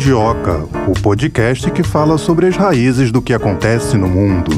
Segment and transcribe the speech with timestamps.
[0.00, 4.50] Mundioca, o podcast que fala sobre as raízes do que acontece no mundo.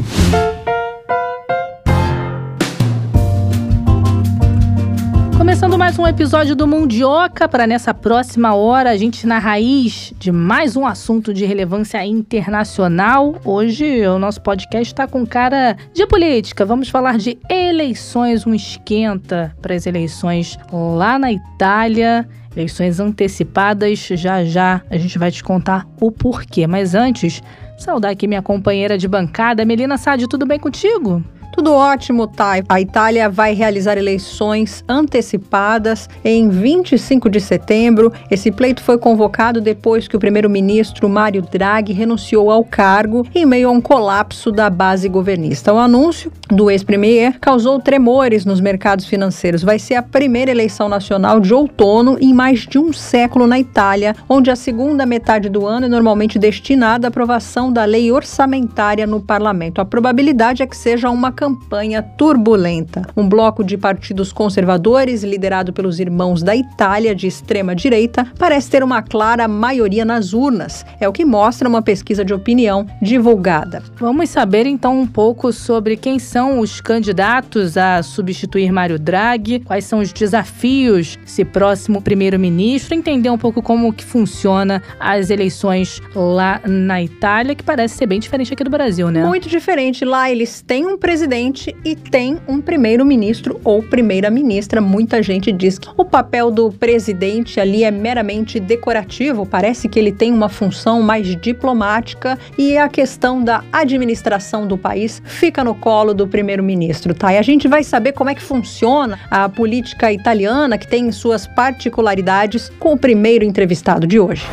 [5.36, 10.30] Começando mais um episódio do Mundioca, para nessa próxima hora a gente na raiz de
[10.30, 13.34] mais um assunto de relevância internacional.
[13.44, 16.64] Hoje o nosso podcast está com cara de política.
[16.64, 22.28] Vamos falar de eleições, um esquenta para as eleições lá na Itália.
[22.54, 26.66] Eleições antecipadas, já já a gente vai te contar o porquê.
[26.66, 27.42] Mas antes,
[27.78, 31.24] saudar aqui minha companheira de bancada, Melina Sade, tudo bem contigo?
[31.52, 32.64] Tudo ótimo, Thay.
[32.66, 38.10] A Itália vai realizar eleições antecipadas em 25 de setembro.
[38.30, 43.68] Esse pleito foi convocado depois que o primeiro-ministro Mário Draghi renunciou ao cargo em meio
[43.68, 45.74] a um colapso da base governista.
[45.74, 49.62] O anúncio do ex-premier causou tremores nos mercados financeiros.
[49.62, 54.16] Vai ser a primeira eleição nacional de outono em mais de um século na Itália,
[54.26, 59.20] onde a segunda metade do ano é normalmente destinada à aprovação da lei orçamentária no
[59.20, 59.82] parlamento.
[59.82, 63.02] A probabilidade é que seja uma campanha turbulenta.
[63.16, 68.84] Um bloco de partidos conservadores, liderado pelos irmãos da Itália de extrema direita, parece ter
[68.84, 70.86] uma clara maioria nas urnas.
[71.00, 73.82] É o que mostra uma pesquisa de opinião divulgada.
[73.98, 79.84] Vamos saber então um pouco sobre quem são os candidatos a substituir Mário Draghi, quais
[79.84, 86.60] são os desafios se próximo primeiro-ministro, entender um pouco como que funciona as eleições lá
[86.64, 89.24] na Itália, que parece ser bem diferente aqui do Brasil, né?
[89.24, 90.04] Muito diferente.
[90.04, 94.82] Lá eles têm um presidente presidente e tem um primeiro-ministro ou primeira-ministra.
[94.82, 100.12] Muita gente diz que o papel do presidente ali é meramente decorativo, parece que ele
[100.12, 106.12] tem uma função mais diplomática e a questão da administração do país fica no colo
[106.12, 107.32] do primeiro-ministro, tá?
[107.32, 111.46] E a gente vai saber como é que funciona a política italiana, que tem suas
[111.46, 114.44] particularidades, com o primeiro entrevistado de hoje.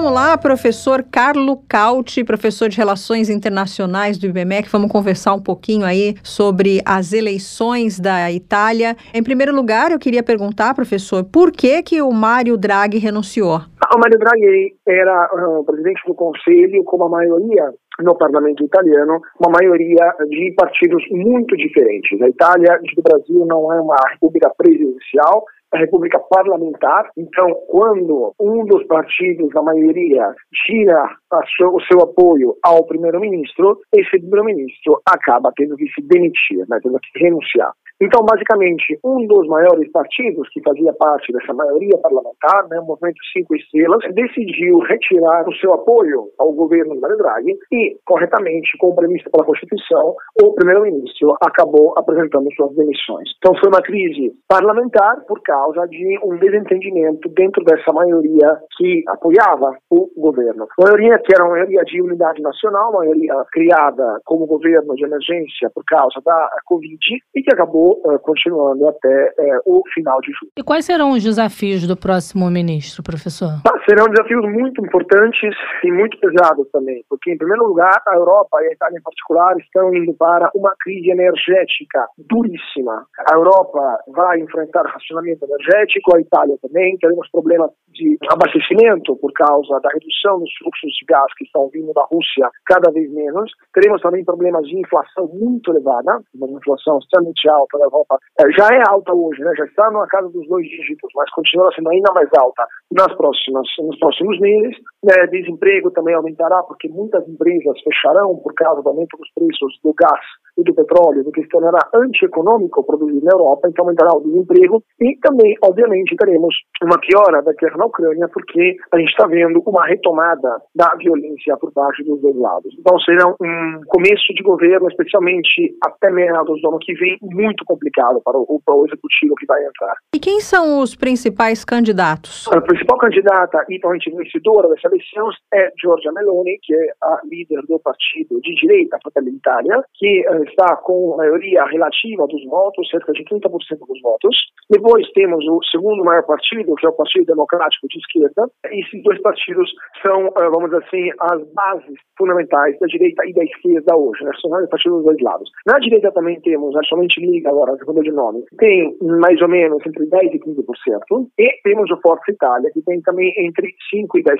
[0.00, 4.66] Vamos lá, professor Carlo Cauti, professor de Relações Internacionais do IBMEC.
[4.72, 8.96] Vamos conversar um pouquinho aí sobre as eleições da Itália.
[9.12, 13.60] Em primeiro lugar, eu queria perguntar, professor, por que que o Mário Draghi renunciou?
[13.94, 17.70] O Mário Draghi era uh, presidente do Conselho com a maioria
[18.02, 22.22] no parlamento italiano, uma maioria de partidos muito diferentes.
[22.22, 27.10] A Itália, do Brasil, não é uma república presidencial, a República Parlamentar.
[27.16, 30.34] Então, quando um dos partidos, da maioria,
[30.66, 31.16] tira
[31.56, 36.98] seu, o seu apoio ao primeiro-ministro, esse primeiro-ministro acaba tendo que se demitir, né, tendo
[36.98, 37.72] que renunciar.
[38.02, 43.20] Então, basicamente, um dos maiores partidos que fazia parte dessa maioria parlamentar, né, o Movimento
[43.30, 48.96] Cinco Estrelas, decidiu retirar o seu apoio ao governo de Mario Draghi e, corretamente, como
[48.96, 53.28] previsto pela Constituição, o primeiro-ministro acabou apresentando suas demissões.
[53.36, 59.76] Então, foi uma crise parlamentar por causa de um desentendimento dentro dessa maioria que apoiava
[59.90, 60.66] o governo.
[60.78, 65.70] Maioria que era uma maioria de unidade nacional, uma maioria criada como governo de emergência
[65.74, 66.98] por causa da Covid
[67.34, 70.52] e que acabou uh, continuando até uh, o final de julho.
[70.56, 73.60] E quais serão os desafios do próximo ministro, professor?
[73.66, 78.62] Ah, serão desafios muito importantes e muito pesados também, porque, em primeiro lugar, a Europa
[78.62, 83.06] e a Itália em particular estão indo para uma crise energética duríssima.
[83.28, 89.80] A Europa vai enfrentar racionamento energético, a Itália também, teremos problemas de abastecimento por causa
[89.80, 93.50] da redução dos fluxos de gás que estão vindo da Rússia cada vez menos.
[93.74, 98.68] Teremos também problemas de inflação muito elevada, uma inflação extremamente alta da Europa é, já
[98.74, 99.52] é alta hoje, né?
[99.56, 103.66] já está na casa dos dois dígitos, mas continua sendo ainda mais alta nas próximas,
[103.78, 104.76] nos próximos meses.
[105.02, 105.26] Né?
[105.28, 110.20] Desemprego também aumentará, porque muitas empresas fecharão por causa do aumento dos preços do gás
[110.58, 114.82] e do petróleo, do que se tornará antieconômico produzir na Europa, então aumentará o desemprego.
[115.00, 119.62] E também, obviamente, teremos uma piora da guerra na Ucrânia, porque a gente está vendo
[119.66, 122.74] uma retomada da violência por parte dos dois lados.
[122.78, 128.20] Então será um começo de governo, especialmente até meados do ano que vem, muito complicado
[128.24, 129.94] para o, para o executivo que vai entrar.
[130.12, 132.48] E quem são os principais candidatos?
[132.48, 137.62] A principal candidata e provavelmente vencedora dessa eleição é Giorgia Meloni, que é a líder
[137.68, 143.12] do partido de direita Fratelli d'Italia, que uh, está com maioria relativa dos votos, cerca
[143.12, 143.46] de 30%
[143.86, 144.36] dos votos.
[144.68, 148.50] Depois temos o segundo maior partido, que é o Partido Democrático de Esquerda.
[148.70, 149.70] E esses dois partidos
[150.02, 154.32] são, uh, vamos dizer assim, as bases fundamentais da direita e da esquerda hoje, né?
[154.40, 155.48] São partidos dos dois lados.
[155.66, 159.84] Na direita também temos a somente Liga agora, segundo de nome, tem mais ou menos
[159.86, 164.22] entre 10% e 15%, e temos o Forza Itália, que tem também entre 5% e
[164.22, 164.36] 10%.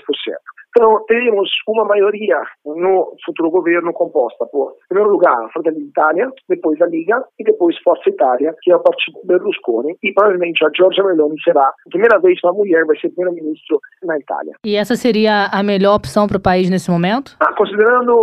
[0.70, 6.30] Então, teremos uma maioria no futuro governo composta por, em primeiro lugar, a Fratelli d'Italia,
[6.48, 10.70] depois a Liga e depois Forza Italia, que é o partido Berlusconi, e provavelmente a
[10.74, 14.54] Giorgia Meloni será a primeira vez que uma mulher vai ser primeira-ministro na Itália.
[14.64, 17.36] E essa seria a melhor opção para o país nesse momento?
[17.40, 18.14] Ah, considerando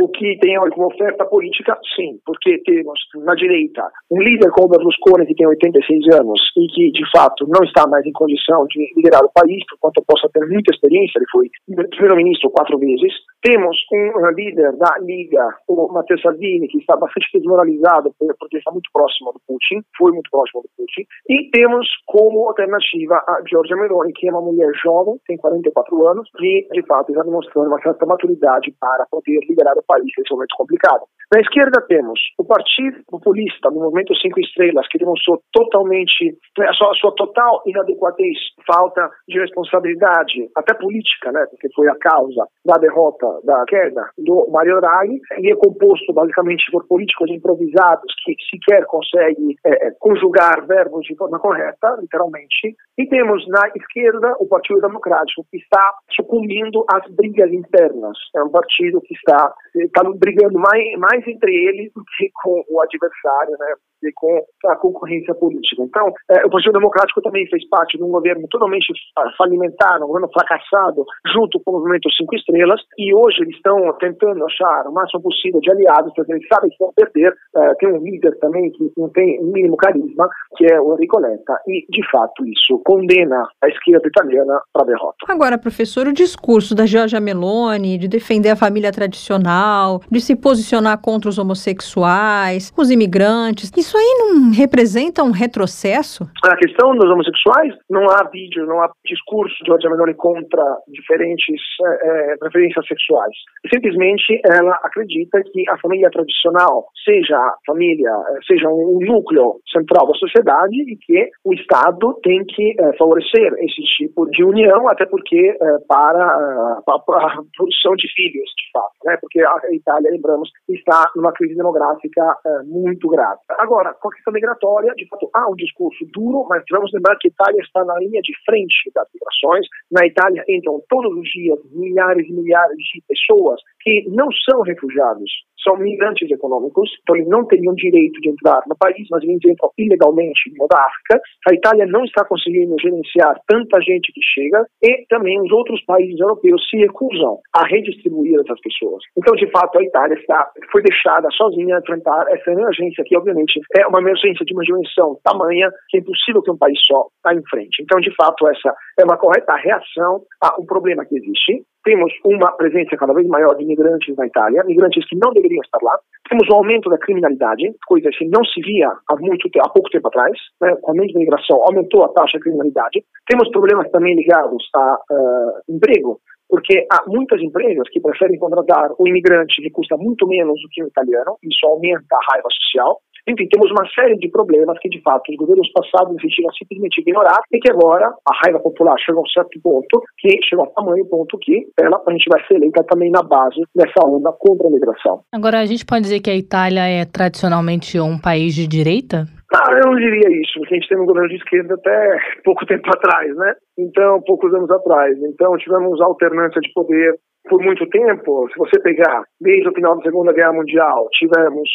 [0.00, 5.26] o que tem como oferta política, sim, porque temos na direita um líder como Berlusconi
[5.26, 9.22] que tem 86 anos e que de fato não está mais em condição de liderar
[9.22, 11.48] o país, por quanto possa ter muita experiência, ele foi
[11.96, 13.12] primeiro-ministro quatro vezes.
[13.42, 18.88] Temos um líder da Liga, o Matteo Salvini, que está bastante desmoralizado porque está muito
[18.92, 21.02] próximo do Putin, foi muito próximo do Putin.
[21.28, 26.28] E temos como alternativa a Giorgia Meloni, que é uma mulher jovem, tem 44 anos,
[26.36, 30.54] que de fato está demonstrando uma certa maturidade para poder liderar o país nesse momento
[30.56, 31.02] complicado.
[31.32, 36.72] Na esquerda temos o Partido Populista, no Movimento Cinco Estrelas, que demonstrou totalmente né, a
[36.74, 38.36] sua, a sua total inadequatez,
[38.66, 44.48] falta de responsabilidade, até política, né, porque foi a causa da derrota, da queda do
[44.50, 51.04] Mario Draghi, e é composto basicamente por políticos improvisados que sequer conseguem é, conjugar verbos
[51.06, 57.08] de forma correta, literalmente, e temos na esquerda o Partido Democrático, que está sucumbindo às
[57.14, 58.16] brigas internas.
[58.36, 62.80] É um partido que está, está brigando mais, mais entre eles do que com o
[62.80, 63.74] adversário, né?
[64.14, 65.82] Com a concorrência política.
[65.82, 68.92] Então, é, o Partido Democrático também fez parte de um governo totalmente
[69.36, 74.44] falimentar, um governo fracassado, junto com o Movimento Cinco Estrelas, e hoje eles estão tentando
[74.44, 77.34] achar o máximo possível de aliados, porque eles sabem que vão perder.
[77.56, 81.20] É, tem um líder também que não tem o mínimo carisma, que é o Enrico
[81.20, 85.16] Letta, e, de fato, isso condena a esquerda italiana para a derrota.
[85.28, 91.00] Agora, professor, o discurso da Giorgia Meloni de defender a família tradicional, de se posicionar
[91.00, 96.24] contra os homossexuais, os imigrantes, isso isso aí não representa um retrocesso?
[96.44, 101.60] A questão dos homossexuais, não há vídeo, não há discurso de Giorgia Meloni contra diferentes
[101.84, 103.34] é, preferências sexuais.
[103.72, 110.06] Simplesmente ela acredita que a família tradicional seja a família, eh, seja um núcleo central
[110.06, 115.04] da sociedade e que o Estado tem que é, favorecer esse tipo de união, até
[115.04, 119.16] porque é, para, para, a produção de filhos, de fato, né?
[119.20, 123.40] porque a Itália, lembramos, está numa crise demográfica muito grave.
[123.58, 127.16] Agora, Agora, com a questão migratória, de fato, há um discurso duro, mas vamos lembrar
[127.18, 129.66] que a Itália está na linha de frente das migrações.
[129.90, 135.30] Na Itália entram todos os dias milhares e milhares de pessoas que não são refugiados,
[135.62, 139.70] são migrantes econômicos, então eles não teriam direito de entrar no país, mas eles entram
[139.78, 141.20] ilegalmente da África.
[141.48, 146.18] A Itália não está conseguindo gerenciar tanta gente que chega e também os outros países
[146.18, 149.02] europeus se recusam a redistribuir essas pessoas.
[149.16, 153.60] Então, de fato, a Itália está, foi deixada sozinha a enfrentar essa emergência que, obviamente,
[153.76, 157.34] é uma emergência de uma dimensão tamanha que é impossível que um país só está
[157.34, 157.82] em frente.
[157.82, 161.64] Então, de fato, essa é uma correta reação a um problema que existe.
[161.84, 165.78] Temos uma presença cada vez maior de imigrantes na Itália, migrantes que não deveriam estar
[165.82, 165.98] lá.
[166.28, 170.08] Temos um aumento da criminalidade, coisa que não se via há, muito, há pouco tempo
[170.08, 170.32] atrás.
[170.60, 170.74] Né?
[170.80, 173.04] Com a imigração, aumentou a taxa de criminalidade.
[173.26, 176.20] Temos problemas também ligados a uh, emprego
[176.52, 180.84] porque há muitas empresas que preferem contratar o imigrante que custa muito menos do que
[180.84, 182.98] o italiano, isso aumenta a raiva social.
[183.26, 187.40] Enfim, temos uma série de problemas que, de fato, os governos passados decidiram simplesmente ignorar
[187.50, 191.06] e que agora a raiva popular chegou a um certo ponto, que chegou a tamanho
[191.06, 194.70] ponto que ela, a gente vai ser eleita também na base dessa onda contra a
[194.70, 195.22] migração.
[195.32, 199.24] Agora, a gente pode dizer que a Itália é tradicionalmente um país de direita?
[199.54, 202.64] Ah, eu não diria isso, porque a gente tem um governo de esquerda até pouco
[202.64, 203.54] tempo atrás, né?
[203.78, 205.14] Então, poucos anos atrás.
[205.22, 207.14] Então, tivemos alternância de poder
[207.48, 211.68] por muito tempo, se você pegar desde o final da Segunda Guerra Mundial, tivemos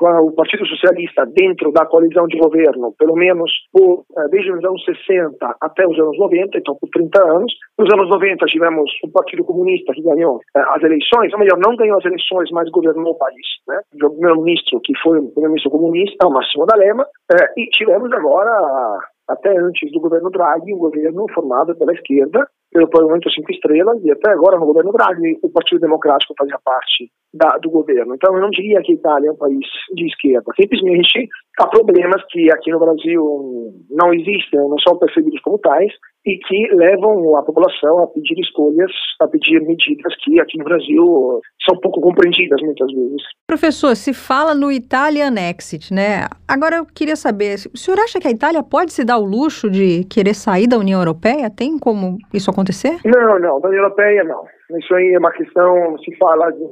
[0.00, 4.84] o Partido Socialista dentro da coalizão de governo, pelo menos por, eh, desde os anos
[4.84, 7.52] 60 até os anos 90, então por 30 anos.
[7.78, 11.76] Nos anos 90 tivemos o Partido Comunista que ganhou eh, as eleições, ou melhor, não
[11.76, 13.46] ganhou as eleições, mas governou o país.
[13.66, 13.80] Né?
[14.02, 19.56] O primeiro-ministro, que foi o primeiro-ministro comunista, o Massimo D'Alema, eh, e tivemos agora até
[19.56, 24.32] antes do governo Draghi, um governo formado pela esquerda, pelo Parlamento Cinco Estrelas, e até
[24.32, 28.16] agora no governo Draghi, o Partido Democrático fazia parte da, do governo.
[28.16, 29.64] Então eu não diria que a Itália é um país
[29.94, 30.50] de esquerda.
[30.60, 31.28] Simplesmente
[31.60, 35.92] há problemas que aqui no Brasil não existem, não são percebidos como tais,
[36.26, 38.90] e que levam a população a pedir escolhas,
[39.20, 43.22] a pedir medidas que aqui no Brasil são pouco compreendidas muitas vezes.
[43.46, 46.26] Professor, se fala no Italian Exit, né?
[46.48, 49.70] Agora eu queria saber, o senhor acha que a Itália pode se dar o luxo
[49.70, 51.50] de querer sair da União Europeia?
[51.50, 52.63] Tem como isso acontecer?
[52.64, 52.96] Acontecer?
[53.04, 54.44] Não, não, da União Europeia não.
[54.78, 56.64] Isso aí é uma questão, se fala, de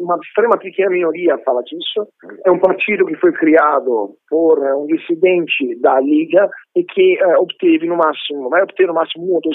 [0.00, 2.06] uma extrema pequena minoria fala disso.
[2.44, 7.40] É um partido que foi criado por uh, um dissidente da Liga e que uh,
[7.40, 9.48] obteve no máximo, vai obter no máximo 1 ou 2%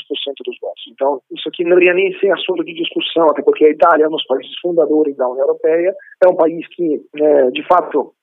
[0.46, 0.84] dos votos.
[0.94, 4.08] Então, isso aqui não deveria nem ser assunto de discussão, até porque a Itália é
[4.08, 5.94] um dos países fundadores da União Europeia,
[6.24, 8.14] é um país que, uh, de fato,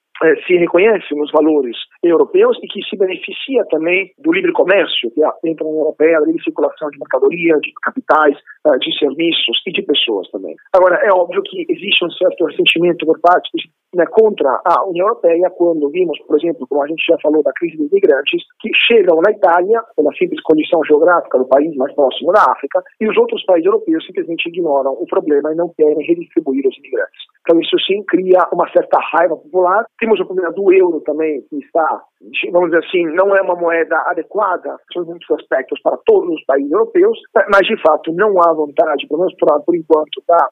[0.46, 5.26] se reconhece nos valores europeus e que se beneficia também do livre comércio, que é
[5.26, 9.82] da União Europeia, a livre circulação de mercadoria, de capitais, eh, de serviços e de
[9.82, 10.54] pessoas também.
[10.74, 13.50] Agora, é óbvio que existe um certo ressentimento por parte
[13.94, 17.52] né, contra a União Europeia quando vimos, por exemplo, como a gente já falou da
[17.52, 22.32] crise dos migrantes, que chegam na Itália, pela simples condição geográfica do país mais próximo
[22.32, 26.66] da África, e os outros países europeus simplesmente ignoram o problema e não querem redistribuir
[26.66, 27.22] os imigrantes.
[27.42, 29.86] Então isso sim cria uma certa raiva popular.
[29.98, 32.02] Temos o problema do euro também, que está,
[32.52, 36.70] vamos dizer assim, não é uma moeda adequada, são muitos aspectos para todos os países
[36.70, 37.18] europeus,
[37.50, 40.48] mas de fato não há vontade, pelo menos por, por enquanto, da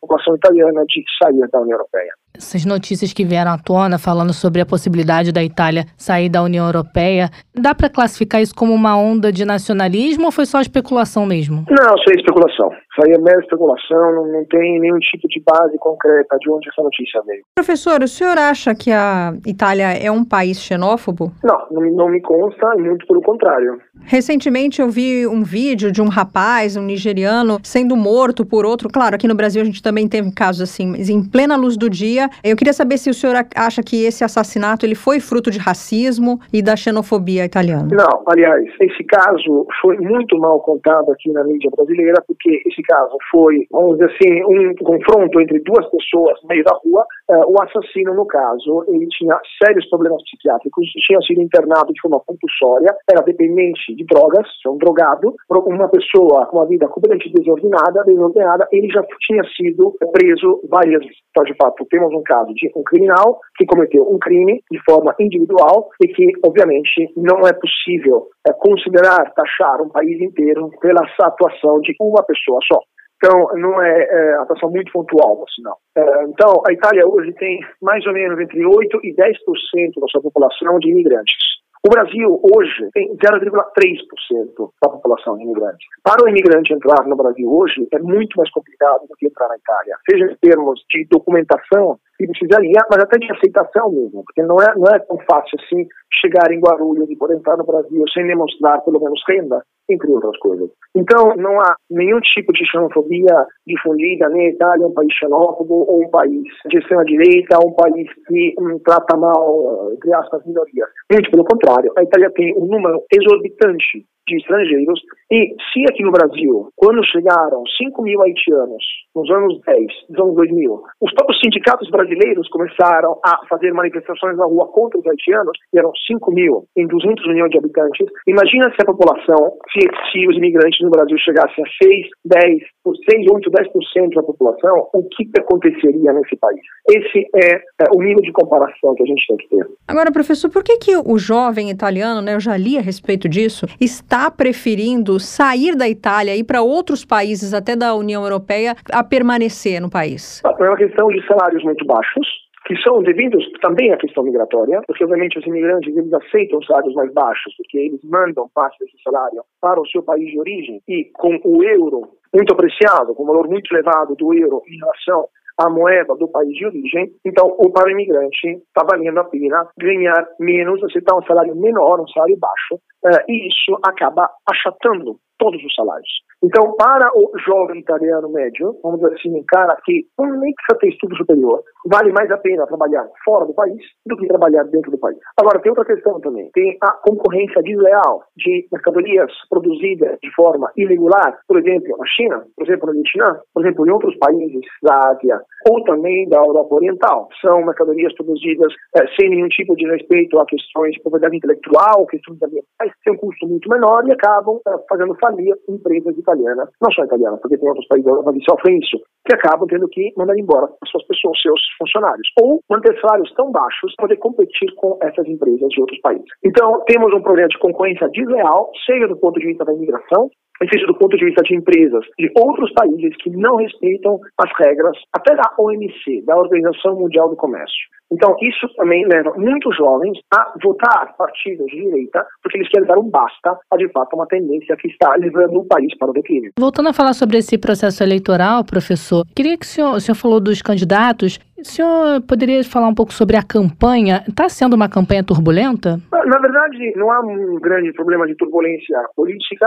[0.00, 2.12] população italiana de sair da União Europeia.
[2.36, 6.66] Essas notícias que vieram à tona falando sobre a possibilidade da Itália sair da União
[6.66, 11.64] Europeia, dá para classificar isso como uma onda de nacionalismo ou foi só especulação mesmo?
[11.68, 12.70] Não, isso é especulação.
[12.98, 16.68] Isso aí é mera especulação, não, não tem nenhum tipo de base concreta de onde
[16.68, 17.42] essa notícia veio.
[17.54, 21.30] Professor, o senhor acha que a Itália é um país xenófobo?
[21.44, 23.80] Não, não, não me consta, muito pelo contrário.
[24.04, 28.88] Recentemente eu vi um vídeo de um rapaz, um nigeriano, sendo morto por outro.
[28.88, 31.90] Claro, aqui no Brasil a gente também teve casos assim, mas em plena luz do
[31.90, 32.28] dia.
[32.42, 36.40] Eu queria saber se o senhor acha que esse assassinato ele foi fruto de racismo
[36.52, 37.88] e da xenofobia italiana.
[37.90, 43.16] Não, aliás, esse caso foi muito mal contado aqui na mídia brasileira, porque esse caso
[43.30, 47.04] foi, vamos dizer assim, um confronto entre duas pessoas no meio da rua.
[47.28, 52.20] Uh, o assassino, no caso, ele tinha sérios problemas psiquiátricos, tinha sido internado de forma
[52.20, 58.04] compulsória, era dependente de drogas, é um drogado, uma pessoa com uma vida completamente desordenada,
[58.04, 61.16] desordenada, ele já tinha sido preso várias vezes.
[61.30, 65.14] Então, de fato, temos um caso de um criminal que cometeu um crime de forma
[65.20, 71.80] individual e que, obviamente, não é possível é, considerar, taxar um país inteiro pela atuação
[71.80, 72.78] de uma pessoa só.
[73.18, 75.76] Então, não é, é atuação muito pontual, por sinal.
[75.96, 80.22] É, então, a Itália hoje tem mais ou menos entre 8% e 10% da sua
[80.22, 81.57] população de imigrantes.
[81.86, 85.86] O Brasil hoje tem 0,3% da população de imigrantes.
[86.02, 89.56] Para o imigrante entrar no Brasil hoje é muito mais complicado do que entrar na
[89.56, 94.56] Itália, seja em termos de documentação que precisaria, mas até de aceitação mesmo, porque não
[94.60, 95.86] é, não é tão fácil assim
[96.20, 100.36] chegar em Guarulhos e poder entrar no Brasil sem demonstrar pelo menos renda, entre outras
[100.38, 100.68] coisas.
[100.96, 105.84] Então, não há nenhum tipo de xenofobia difundida, nem a Itália é um país xenófobo,
[105.88, 110.88] ou um país de extrema-direita, ou um país que hum, trata mal, entre aspas, minorias.
[111.12, 115.00] Muito pelo contrário, a Itália tem um número exorbitante de estrangeiros.
[115.30, 120.34] E se aqui no Brasil, quando chegaram 5 mil haitianos, nos anos 10, nos anos
[120.36, 125.78] 2000, os próprios sindicatos brasileiros começaram a fazer manifestações na rua contra os haitianos, e
[125.78, 129.80] eram 5 mil em 200 milhões de habitantes, imagina se a população, se,
[130.12, 132.62] se os imigrantes no Brasil chegassem a 6, 10,
[133.10, 136.60] 6, 8, 10% da população, o que aconteceria nesse país?
[136.88, 139.66] Esse é, é, o nível de comparação que a gente tem que ter.
[139.86, 143.66] Agora, professor, por que, que o jovem italiano, né, eu já li a respeito disso,
[143.80, 149.04] está preferindo sair da Itália e ir para outros países, até da União Europeia, a
[149.04, 150.42] permanecer no país?
[150.44, 152.26] É uma questão de salários muito baixos,
[152.66, 157.12] que são devidos também à questão migratória, porque obviamente os imigrantes eles aceitam salários mais
[157.14, 161.40] baixos, porque eles mandam parte desse salário para o seu país de origem e com
[161.44, 165.26] o euro muito apreciado, com o valor muito elevado do euro em relação
[165.58, 169.68] à moeda do país de origem, então o para o imigrante está valendo a pena
[169.78, 172.74] ganhar menos, aceitar um salário menor, um salário baixo,
[173.04, 176.10] uh, e isso acaba achatando todos os salários.
[176.42, 180.88] Então, para o jovem italiano médio, vamos dizer assim, um cara que nem precisa ter
[180.88, 184.98] estudo superior, vale mais a pena trabalhar fora do país do que trabalhar dentro do
[184.98, 185.18] país.
[185.38, 186.50] Agora, tem outra questão também.
[186.52, 192.66] Tem a concorrência desleal de mercadorias produzidas de forma irregular, por exemplo, na China, por
[192.66, 197.28] exemplo, no Vietnã, por exemplo, em outros países da Ásia ou também da Europa Oriental.
[197.40, 202.42] São mercadorias produzidas é, sem nenhum tipo de respeito a questões de propriedade intelectual, questões
[202.42, 207.04] ambientais, tem um custo muito menor e acabam é, fazendo falir empresas italianas, não só
[207.04, 210.38] italianas, porque tem outros países da Europa que sofrem isso, que acabam tendo que mandar
[210.38, 214.98] embora as suas pessoas, seus funcionários, ou manter salários tão baixos para poder competir com
[215.02, 216.26] essas empresas de outros países.
[216.44, 220.30] Então, temos um problema de concorrência desleal, seja do ponto de vista da imigração,
[220.66, 224.96] seja do ponto de vista de empresas de outros países que não respeitam as regras,
[225.12, 227.88] até da OMC, da Organização Mundial do Comércio.
[228.10, 232.98] Então, isso também leva muitos jovens a votar partidos de direita, porque eles querem dar
[232.98, 236.52] um basta a, de fato, uma tendência que está levando o país para o declínio.
[236.58, 240.40] Voltando a falar sobre esse processo eleitoral, professor, queria que o senhor, o senhor falou
[240.40, 244.24] dos candidatos, o senhor poderia falar um pouco sobre a campanha?
[244.26, 245.98] Está sendo uma campanha turbulenta?
[246.10, 249.66] Na verdade, não há um grande problema de turbulência política.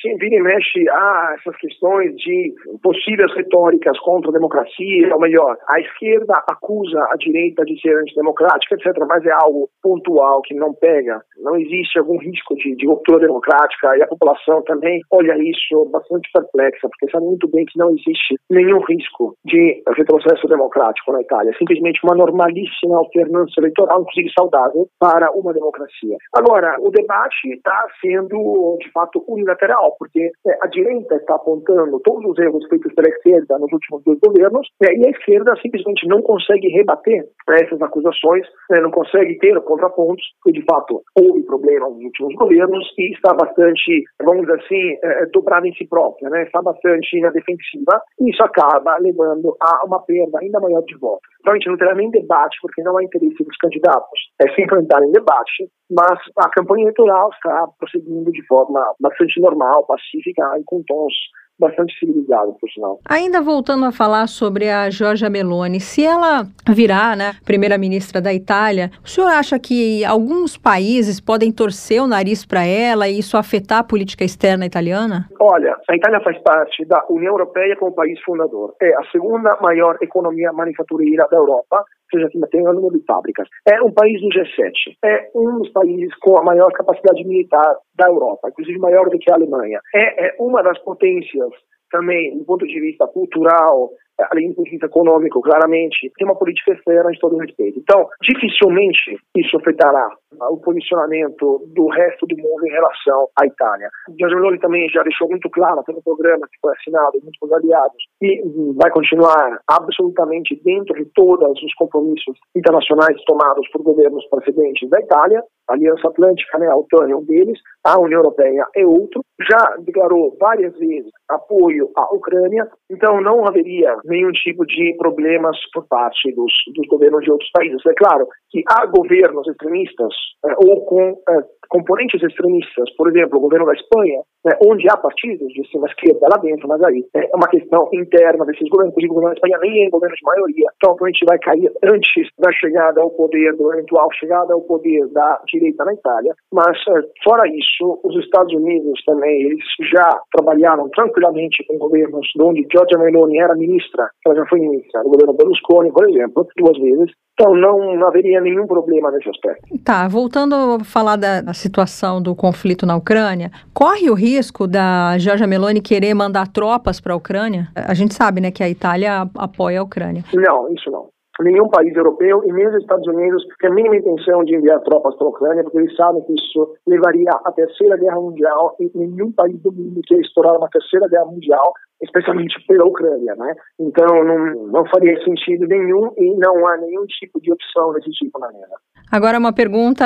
[0.00, 5.56] Sim, vira e mexe a essas questões de possíveis retóricas contra a democracia, ou melhor,
[5.68, 10.72] a esquerda acusa a direita de ser antidemocrática, etc., mas é algo pontual que não
[10.74, 11.20] pega.
[11.38, 16.30] Não existe algum risco de, de ruptura democrática e a população também olha isso bastante
[16.32, 21.52] perplexa, porque sabe muito bem que não existe nenhum risco de retrocesso democrático na Itália.
[21.58, 26.16] Simplesmente uma normalíssima alternância eleitoral, inclusive saudável, para uma democracia.
[26.34, 32.30] Agora, o debate está sendo, de fato, unilateral porque é, a direita está apontando todos
[32.30, 36.22] os erros feitos pela esquerda nos últimos dois governos é, e a esquerda simplesmente não
[36.22, 42.04] consegue rebater essas acusações, né, não consegue ter contrapontos, porque de fato houve problemas nos
[42.04, 46.62] últimos governos e está bastante, vamos dizer assim, é, dobrada em si própria, né, está
[46.62, 51.32] bastante na defensiva e isso acaba levando a uma perda ainda maior de votos.
[51.40, 54.62] Então a gente não terá nem debate, porque não há interesse dos candidatos é, se
[54.62, 60.64] enfrentarem em debate, mas a campanha eleitoral está prosseguindo de forma bastante normal, pacífica e
[60.64, 61.14] com tons
[61.62, 62.98] bastante civilizado, por sinal.
[63.08, 68.90] Ainda voltando a falar sobre a Giorgia Meloni, se ela virar, né, primeira-ministra da Itália,
[69.04, 73.78] o senhor acha que alguns países podem torcer o nariz para ela e isso afetar
[73.78, 75.28] a política externa italiana?
[75.40, 78.74] Olha, a Itália faz parte da União Europeia como país fundador.
[78.82, 83.48] É a segunda maior economia manufatureira da Europa seja, que tem um número de fábricas.
[83.66, 84.96] É um país do G7.
[85.04, 89.30] É um dos países com a maior capacidade militar da Europa, inclusive maior do que
[89.30, 89.80] a Alemanha.
[89.94, 91.51] É, é uma das potências
[91.92, 93.90] também, do ponto de vista cultural,
[94.30, 97.78] além do ponto de vista econômico, claramente, tem uma política externa de todo respeito.
[97.78, 100.08] Então, dificilmente isso afetará
[100.50, 103.88] o posicionamento do resto do mundo em relação à Itália.
[104.18, 107.96] Giorgio Meloni também já deixou muito claro pelo programa que foi assinado muitos os aliados
[108.20, 108.42] que
[108.76, 115.42] vai continuar absolutamente dentro de todos os compromissos internacionais tomados por governos precedentes da Itália.
[115.68, 119.22] A Aliança Atlântica, né, a OTAN é um deles, a União Europeia é outro.
[119.48, 125.86] Já declarou várias vezes apoio à Ucrânia, então não haveria nenhum tipo de problemas por
[125.88, 127.80] parte dos, dos governos de outros países.
[127.86, 130.14] É claro que há governos extremistas
[130.46, 134.96] eh, ou com eh, componentes extremistas, por exemplo, o governo da Espanha, né, onde há
[134.96, 139.12] partidos de extrema esquerda lá dentro, mas aí é uma questão interna desses governos, inclusive
[139.12, 142.28] o governo da Espanha nem é governo de maioria, então a gente vai cair antes
[142.38, 147.02] da chegada ao poder, do eventual chegada ao poder da direita na Itália, mas eh,
[147.22, 153.38] fora isso, os Estados Unidos também, eles já trabalharam tranquilamente com governos onde Giorgia Meloni
[153.38, 158.06] era ministra, ela já foi ministra, do governo Berlusconi, por exemplo, duas vezes, então não,
[158.06, 159.62] haveria nenhum problema nesse aspecto.
[159.84, 164.31] Tá, voltando a falar da situação do conflito na Ucrânia, corre o risco
[164.68, 167.68] da Giorgia Meloni querer mandar tropas para a Ucrânia?
[167.74, 170.24] A gente sabe, né, que a Itália apoia a Ucrânia.
[170.34, 174.44] Não, isso não nenhum país europeu e nem os Estados Unidos tem a mínima intenção
[174.44, 178.20] de enviar tropas para a Ucrânia, porque eles sabem que isso levaria à Terceira Guerra
[178.20, 183.34] Mundial e nenhum país do mundo quer estourar uma Terceira Guerra Mundial, especialmente pela Ucrânia,
[183.36, 183.54] né?
[183.80, 188.38] Então não, não faria sentido nenhum e não há nenhum tipo de opção desse tipo
[188.38, 188.76] na guerra.
[189.10, 190.04] Agora uma pergunta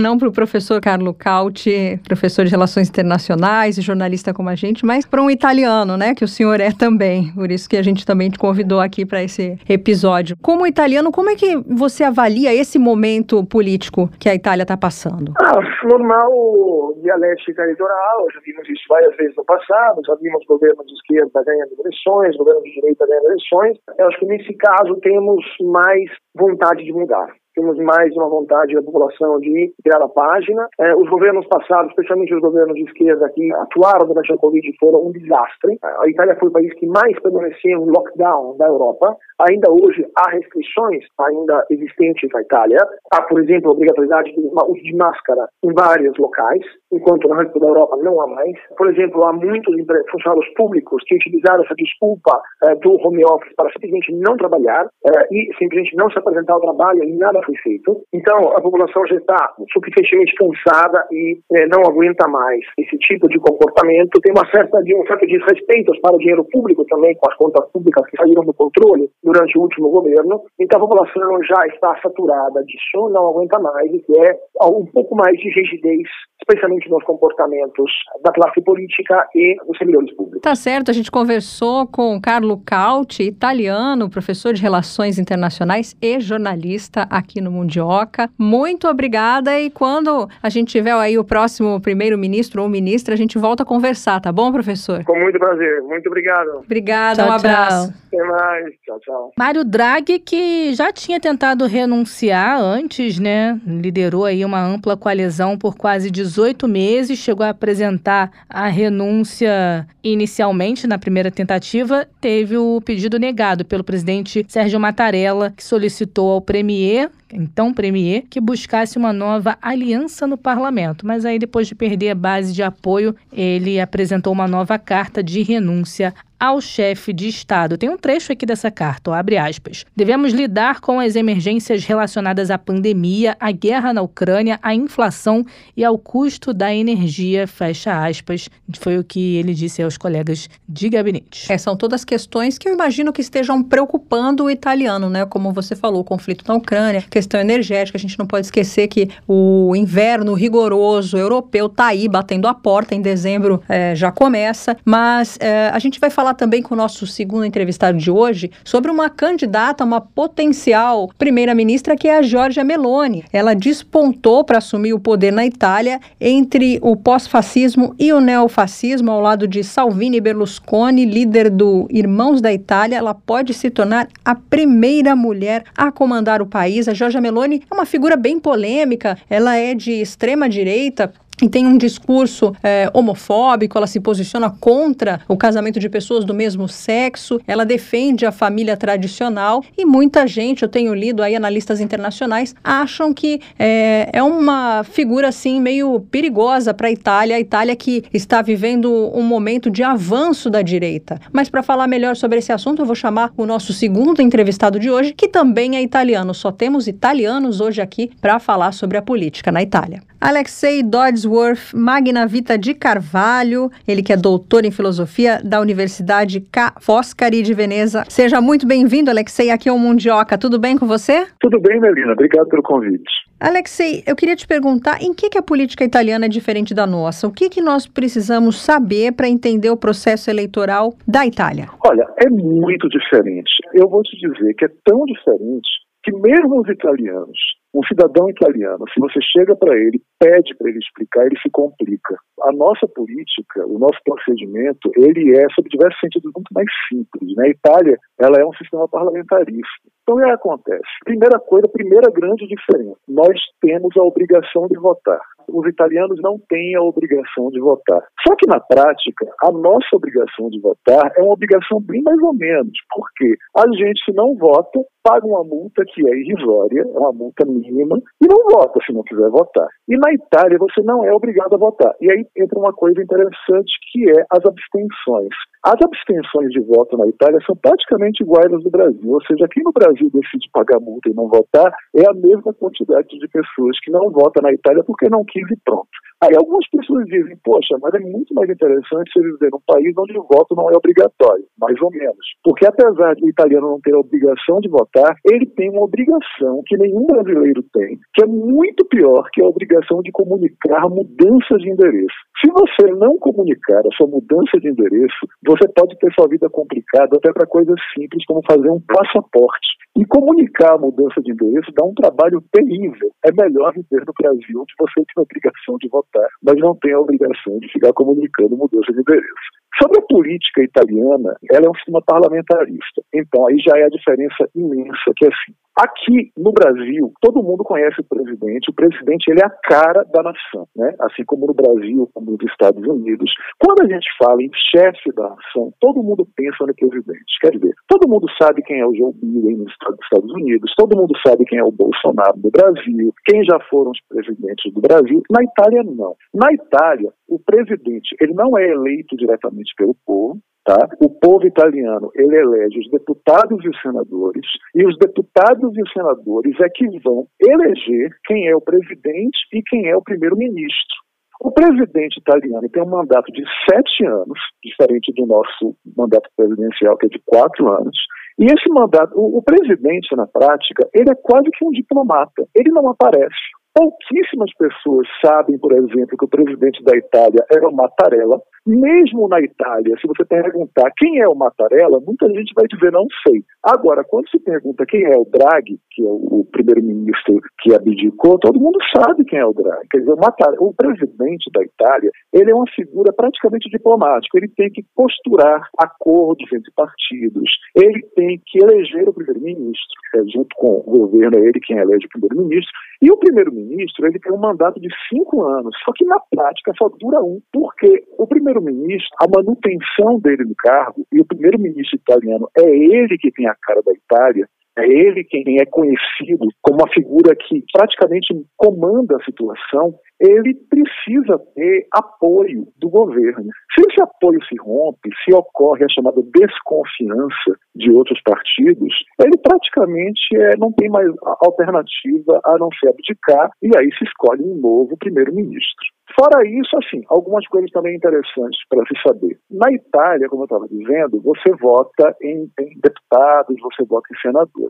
[0.00, 4.84] não para o professor Carlo Cauti, professor de Relações Internacionais e jornalista como a gente,
[4.84, 7.32] mas para um italiano, né, que o senhor é também.
[7.34, 10.36] Por isso que a gente também te convidou aqui para esse episódio.
[10.40, 15.34] Como italiano, como é que você avalia esse momento político que a Itália está passando?
[15.38, 20.94] Ah, normal dialética eleitoral, já vimos isso várias vezes no passado, já vimos governos de
[21.04, 23.78] esquerda ganhando eleições, governos de direita ganhando eleições.
[23.98, 28.82] Eu acho que nesse caso temos mais vontade de mudar temos mais uma vontade da
[28.82, 30.68] população de criar a página.
[30.78, 35.06] É, os governos passados, especialmente os governos de esquerda que atuaram durante a Covid, foram
[35.06, 35.78] um desastre.
[35.82, 39.16] A Itália foi o país que mais permaneceu em lockdown da Europa.
[39.48, 42.78] Ainda hoje há restrições ainda existentes na Itália.
[43.12, 46.62] Há, por exemplo, a obrigatoriedade de uso de máscara em vários locais,
[46.92, 48.56] enquanto no resto da Europa não há mais.
[48.76, 49.74] Por exemplo, há muitos
[50.10, 55.28] funcionários públicos que utilizaram essa desculpa é, do home office para simplesmente não trabalhar é,
[55.30, 58.02] e simplesmente não se apresentar ao trabalho e nada foi feito.
[58.12, 63.38] Então, a população já está suficientemente cansada e é, não aguenta mais esse tipo de
[63.38, 64.20] comportamento.
[64.20, 67.70] Tem uma certa, de um certo desrespeito para o dinheiro público também, com as contas
[67.72, 70.42] públicas que saíram do controle durante o último governo.
[70.58, 75.36] Então, a população já está saturada disso, não aguenta mais e quer um pouco mais
[75.38, 76.08] de rigidez,
[76.40, 77.90] especialmente nos comportamentos
[78.22, 80.40] da classe política e dos servidores públicos.
[80.42, 87.06] Tá certo, a gente conversou com Carlo Cauti, italiano, professor de Relações Internacionais e jornalista
[87.10, 88.30] aqui no Mundioca.
[88.38, 93.38] Muito obrigada e quando a gente tiver aí o próximo primeiro-ministro ou ministra, a gente
[93.38, 95.04] volta a conversar, tá bom, professor?
[95.04, 95.82] Com muito prazer.
[95.82, 96.58] Muito obrigado.
[96.64, 97.88] Obrigada, tchau, um abraço.
[97.88, 97.98] Tchau.
[98.06, 98.74] Até mais.
[98.84, 99.32] Tchau, tchau.
[99.38, 103.60] Mário Draghi, que já tinha tentado renunciar antes, né?
[103.66, 110.86] Liderou aí uma ampla coalizão por quase 18 meses, chegou a apresentar a renúncia inicialmente
[110.86, 117.10] na primeira tentativa, teve o pedido negado pelo presidente Sérgio Mattarella, que solicitou ao premier,
[117.32, 121.06] então premier, que buscasse uma nova aliança no parlamento.
[121.06, 125.42] Mas aí, depois de perder a base de apoio, ele apresentou uma nova carta de
[125.42, 127.78] renúncia ao chefe de Estado.
[127.78, 129.84] Tem um trecho aqui dessa carta, ó, abre aspas.
[129.96, 135.44] Devemos lidar com as emergências relacionadas à pandemia, à guerra na Ucrânia, à inflação
[135.76, 138.48] e ao custo da energia, fecha aspas.
[138.78, 141.50] Foi o que ele disse aos colegas de gabinete.
[141.50, 145.24] É, são todas questões que eu imagino que estejam preocupando o italiano, né?
[145.24, 149.08] Como você falou, o conflito na Ucrânia, questão energética, a gente não pode esquecer que
[149.26, 155.38] o inverno rigoroso europeu está aí batendo a porta, em dezembro é, já começa, mas
[155.40, 159.10] é, a gente vai falar também com o nosso segundo entrevistado de hoje sobre uma
[159.10, 163.24] candidata, uma potencial primeira-ministra, que é a Giorgia Meloni.
[163.32, 169.20] Ela despontou para assumir o poder na Itália entre o pós-fascismo e o neofascismo, ao
[169.20, 172.96] lado de Salvini Berlusconi, líder do Irmãos da Itália.
[172.96, 176.88] Ela pode se tornar a primeira mulher a comandar o país.
[176.88, 181.66] A Giorgia Meloni é uma figura bem polêmica, ela é de extrema direita, e tem
[181.66, 187.40] um discurso é, homofóbico, ela se posiciona contra o casamento de pessoas do mesmo sexo,
[187.46, 193.12] ela defende a família tradicional e muita gente, eu tenho lido aí analistas internacionais, acham
[193.12, 198.40] que é, é uma figura assim meio perigosa para a Itália, a Itália que está
[198.42, 201.20] vivendo um momento de avanço da direita.
[201.32, 204.90] Mas para falar melhor sobre esse assunto, eu vou chamar o nosso segundo entrevistado de
[204.90, 206.32] hoje, que também é italiano.
[206.34, 210.02] Só temos italianos hoje aqui para falar sobre a política na Itália.
[210.24, 216.72] Alexei Dodsworth Magna Vita de Carvalho, ele que é doutor em filosofia da Universidade Ca
[216.80, 218.04] Foscari de Veneza.
[218.08, 220.38] Seja muito bem-vindo, Alexei, aqui ao Mundioca.
[220.38, 221.26] Tudo bem com você?
[221.38, 222.14] Tudo bem, Melina.
[222.14, 223.04] Obrigado pelo convite.
[223.38, 227.28] Alexei, eu queria te perguntar em que, que a política italiana é diferente da nossa?
[227.28, 231.68] O que, que nós precisamos saber para entender o processo eleitoral da Itália?
[231.86, 233.52] Olha, é muito diferente.
[233.74, 235.68] Eu vou te dizer que é tão diferente
[236.02, 237.38] que mesmo os italianos
[237.74, 242.16] um cidadão italiano, se você chega para ele, pede para ele explicar, ele se complica.
[242.42, 247.36] A nossa política, o nosso procedimento, ele é, sob diversos sentidos, muito mais simples.
[247.36, 247.46] Né?
[247.46, 249.90] A Itália, ela é um sistema parlamentarista.
[250.02, 250.90] Então, o que acontece?
[251.04, 255.20] Primeira coisa, primeira grande diferença, nós temos a obrigação de votar.
[255.48, 258.02] Os italianos não têm a obrigação de votar.
[258.26, 262.34] Só que, na prática, a nossa obrigação de votar é uma obrigação bem mais ou
[262.34, 262.72] menos.
[262.94, 267.44] porque A gente, se não vota, paga uma multa que é irrisória, é uma multa
[267.44, 269.68] mínima, e não vota se não quiser votar.
[269.88, 271.94] E na Itália você não é obrigado a votar.
[272.00, 275.34] E aí entra uma coisa interessante que é as abstenções.
[275.64, 279.62] As abstenções de voto na Itália são praticamente iguais às do Brasil, ou seja, quem
[279.62, 283.90] no Brasil decide pagar multa e não votar é a mesma quantidade de pessoas que
[283.90, 285.88] não votam na Itália porque não quis e pronto.
[286.22, 290.16] Aí algumas pessoas dizem, poxa, mas é muito mais interessante você viver num país onde
[290.18, 292.24] o voto não é obrigatório, mais ou menos.
[292.42, 296.62] Porque apesar de o italiano não ter a obrigação de votar, ele tem uma obrigação
[296.66, 301.70] que nenhum brasileiro tem, que é muito pior que a obrigação de comunicar mudanças de
[301.70, 302.16] endereço.
[302.44, 307.16] Se você não comunicar a sua mudança de endereço, você pode ter sua vida complicada
[307.16, 309.68] até para coisas simples como fazer um passaporte.
[309.96, 313.10] E comunicar a mudança de endereço dá um trabalho terrível.
[313.24, 316.03] É melhor viver no Brasil onde você tem a obrigação de votar,
[316.42, 319.54] mas não tem a obrigação de ficar comunicando mudança de endereço.
[319.80, 323.02] Sobre a política italiana, ela é um sistema parlamentarista.
[323.12, 325.52] Então, aí já é a diferença imensa, que é assim.
[325.74, 328.70] Aqui no Brasil, todo mundo conhece o presidente.
[328.70, 330.94] O presidente ele é a cara da nação, né?
[331.00, 333.28] Assim como no Brasil, como nos Estados Unidos.
[333.58, 337.26] Quando a gente fala em chefe da nação, todo mundo pensa no presidente.
[337.40, 341.12] Quer dizer, todo mundo sabe quem é o Joe Biden nos Estados Unidos, todo mundo
[341.26, 345.22] sabe quem é o Bolsonaro no Brasil, quem já foram os presidentes do Brasil.
[345.28, 346.14] Na Itália, não.
[346.32, 350.88] Na Itália, o presidente ele não é eleito diretamente pelo povo, Tá?
[350.98, 355.92] O povo italiano ele elege os deputados e os senadores, e os deputados e os
[355.92, 361.04] senadores é que vão eleger quem é o presidente e quem é o primeiro-ministro.
[361.42, 367.06] O presidente italiano tem um mandato de sete anos, diferente do nosso mandato presidencial, que
[367.06, 367.96] é de quatro anos.
[368.38, 372.46] E esse mandato, o, o presidente, na prática, ele é quase que um diplomata.
[372.54, 373.34] Ele não aparece.
[373.74, 378.40] Pouquíssimas pessoas sabem, por exemplo, que o presidente da Itália era o Mattarella.
[378.66, 383.06] Mesmo na Itália, se você perguntar quem é o Mattarella, muita gente vai dizer não
[383.26, 383.44] sei.
[383.62, 388.58] Agora, quando se pergunta quem é o Draghi, que é o primeiro-ministro que abdicou, todo
[388.58, 389.88] mundo sabe quem é o Draghi.
[389.90, 394.38] Quer dizer, o, Mattarella, o presidente da Itália, ele é uma figura praticamente diplomática.
[394.38, 397.50] Ele tem que posturar acordos entre partidos.
[397.76, 402.06] Ele tem que eleger o primeiro-ministro, é, junto com o governo, é ele quem elege
[402.06, 402.72] o primeiro-ministro.
[403.02, 406.88] E o primeiro-ministro, ele tem um mandato de cinco anos, só que na prática só
[406.88, 412.62] dura um, porque o primeiro-ministro, a manutenção dele no cargo, e o primeiro-ministro italiano é
[412.62, 417.34] ele que tem a cara da Itália, é ele quem é conhecido como uma figura
[417.36, 419.94] que praticamente comanda a situação.
[420.20, 423.50] Ele precisa ter apoio do governo.
[423.74, 430.36] Se esse apoio se rompe, se ocorre a chamada desconfiança de outros partidos, ele praticamente
[430.36, 431.08] é, não tem mais
[431.40, 435.94] alternativa a não ser abdicar e aí se escolhe um novo primeiro-ministro.
[436.18, 439.38] Fora isso, assim, algumas coisas também interessantes para se saber.
[439.50, 444.63] Na Itália, como eu estava dizendo, você vota em, em, deputados, você vota em senadores.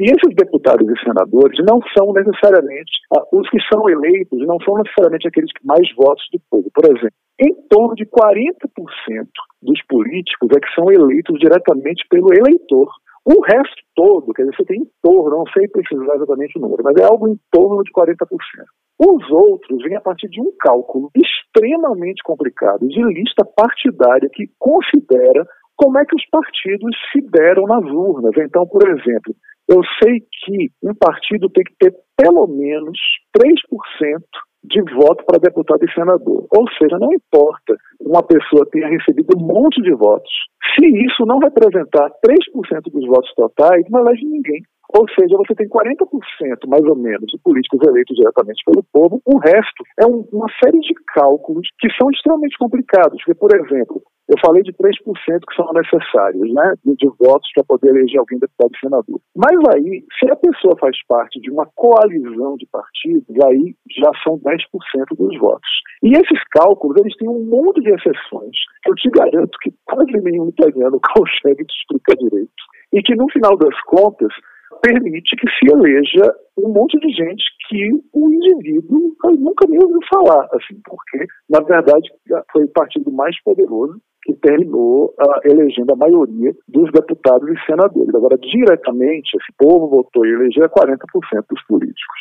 [0.00, 4.74] E esses deputados e senadores não são necessariamente, ah, os que são eleitos não são
[4.78, 6.70] necessariamente aqueles que mais votos do povo.
[6.72, 8.56] Por exemplo, em torno de 40%
[9.62, 12.88] dos políticos é que são eleitos diretamente pelo eleitor.
[13.24, 16.82] O resto todo, quer dizer, você tem em torno, não sei precisar exatamente o número,
[16.82, 18.16] mas é algo em torno de 40%.
[18.98, 25.46] Os outros vêm a partir de um cálculo extremamente complicado de lista partidária que considera
[25.76, 28.32] como é que os partidos se deram nas urnas.
[28.38, 29.34] Então, por exemplo,
[29.68, 32.98] eu sei que um partido tem que ter pelo menos
[33.36, 33.52] 3%
[34.64, 36.46] de voto para deputado e senador.
[36.50, 40.30] Ou seja, não importa uma pessoa tenha recebido um monte de votos,
[40.74, 44.62] se isso não representar 3% dos votos totais, não elege ninguém.
[44.94, 49.38] Ou seja, você tem 40% mais ou menos de políticos eleitos diretamente pelo povo, o
[49.38, 53.16] resto é um, uma série de cálculos que são extremamente complicados.
[53.24, 57.90] Porque, por exemplo, eu falei de 3% que são necessários, né, de, votos para poder
[57.90, 59.20] eleger alguém deputado e senador.
[59.36, 64.38] Mas aí, se a pessoa faz parte de uma coalizão de partidos, aí já são
[64.38, 64.56] 10%
[65.18, 65.70] dos votos.
[66.02, 68.56] E esses cálculos, eles têm um monte de exceções.
[68.86, 72.62] Eu te garanto que quase nenhum italiano consegue te explicar direito.
[72.94, 74.32] E que, no final das contas,
[74.80, 80.48] permite que se eleja um monte de gente que o indivíduo nunca nem ouviu falar,
[80.52, 82.08] assim, porque, na verdade,
[82.50, 88.14] foi o partido mais poderoso que terminou uh, elegendo a maioria dos deputados e senadores.
[88.14, 90.96] Agora, diretamente, esse povo votou e elegeu 40%
[91.48, 92.20] dos políticos.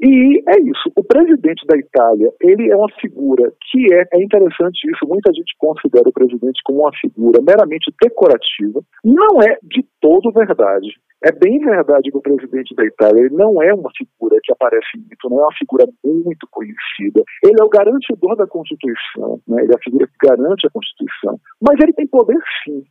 [0.00, 0.90] E é isso.
[0.96, 5.06] O presidente da Itália, ele é uma figura que é, é interessante isso.
[5.06, 8.80] Muita gente considera o presidente como uma figura meramente decorativa.
[9.04, 10.90] Não é de todo verdade.
[11.24, 14.96] É bem verdade que o presidente da Itália ele não é uma figura que aparece
[14.96, 17.22] muito, não é uma figura muito conhecida.
[17.44, 19.62] Ele é o garantidor da Constituição, né?
[19.62, 21.38] ele é a figura que garante a Constituição.
[21.60, 22.82] Mas ele tem poder sim.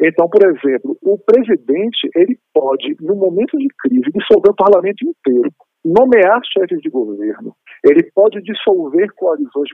[0.00, 5.50] Então, por exemplo, o presidente ele pode, no momento de crise, dissolver o parlamento inteiro
[5.84, 9.68] nomear chefes de governo, ele pode dissolver coalizões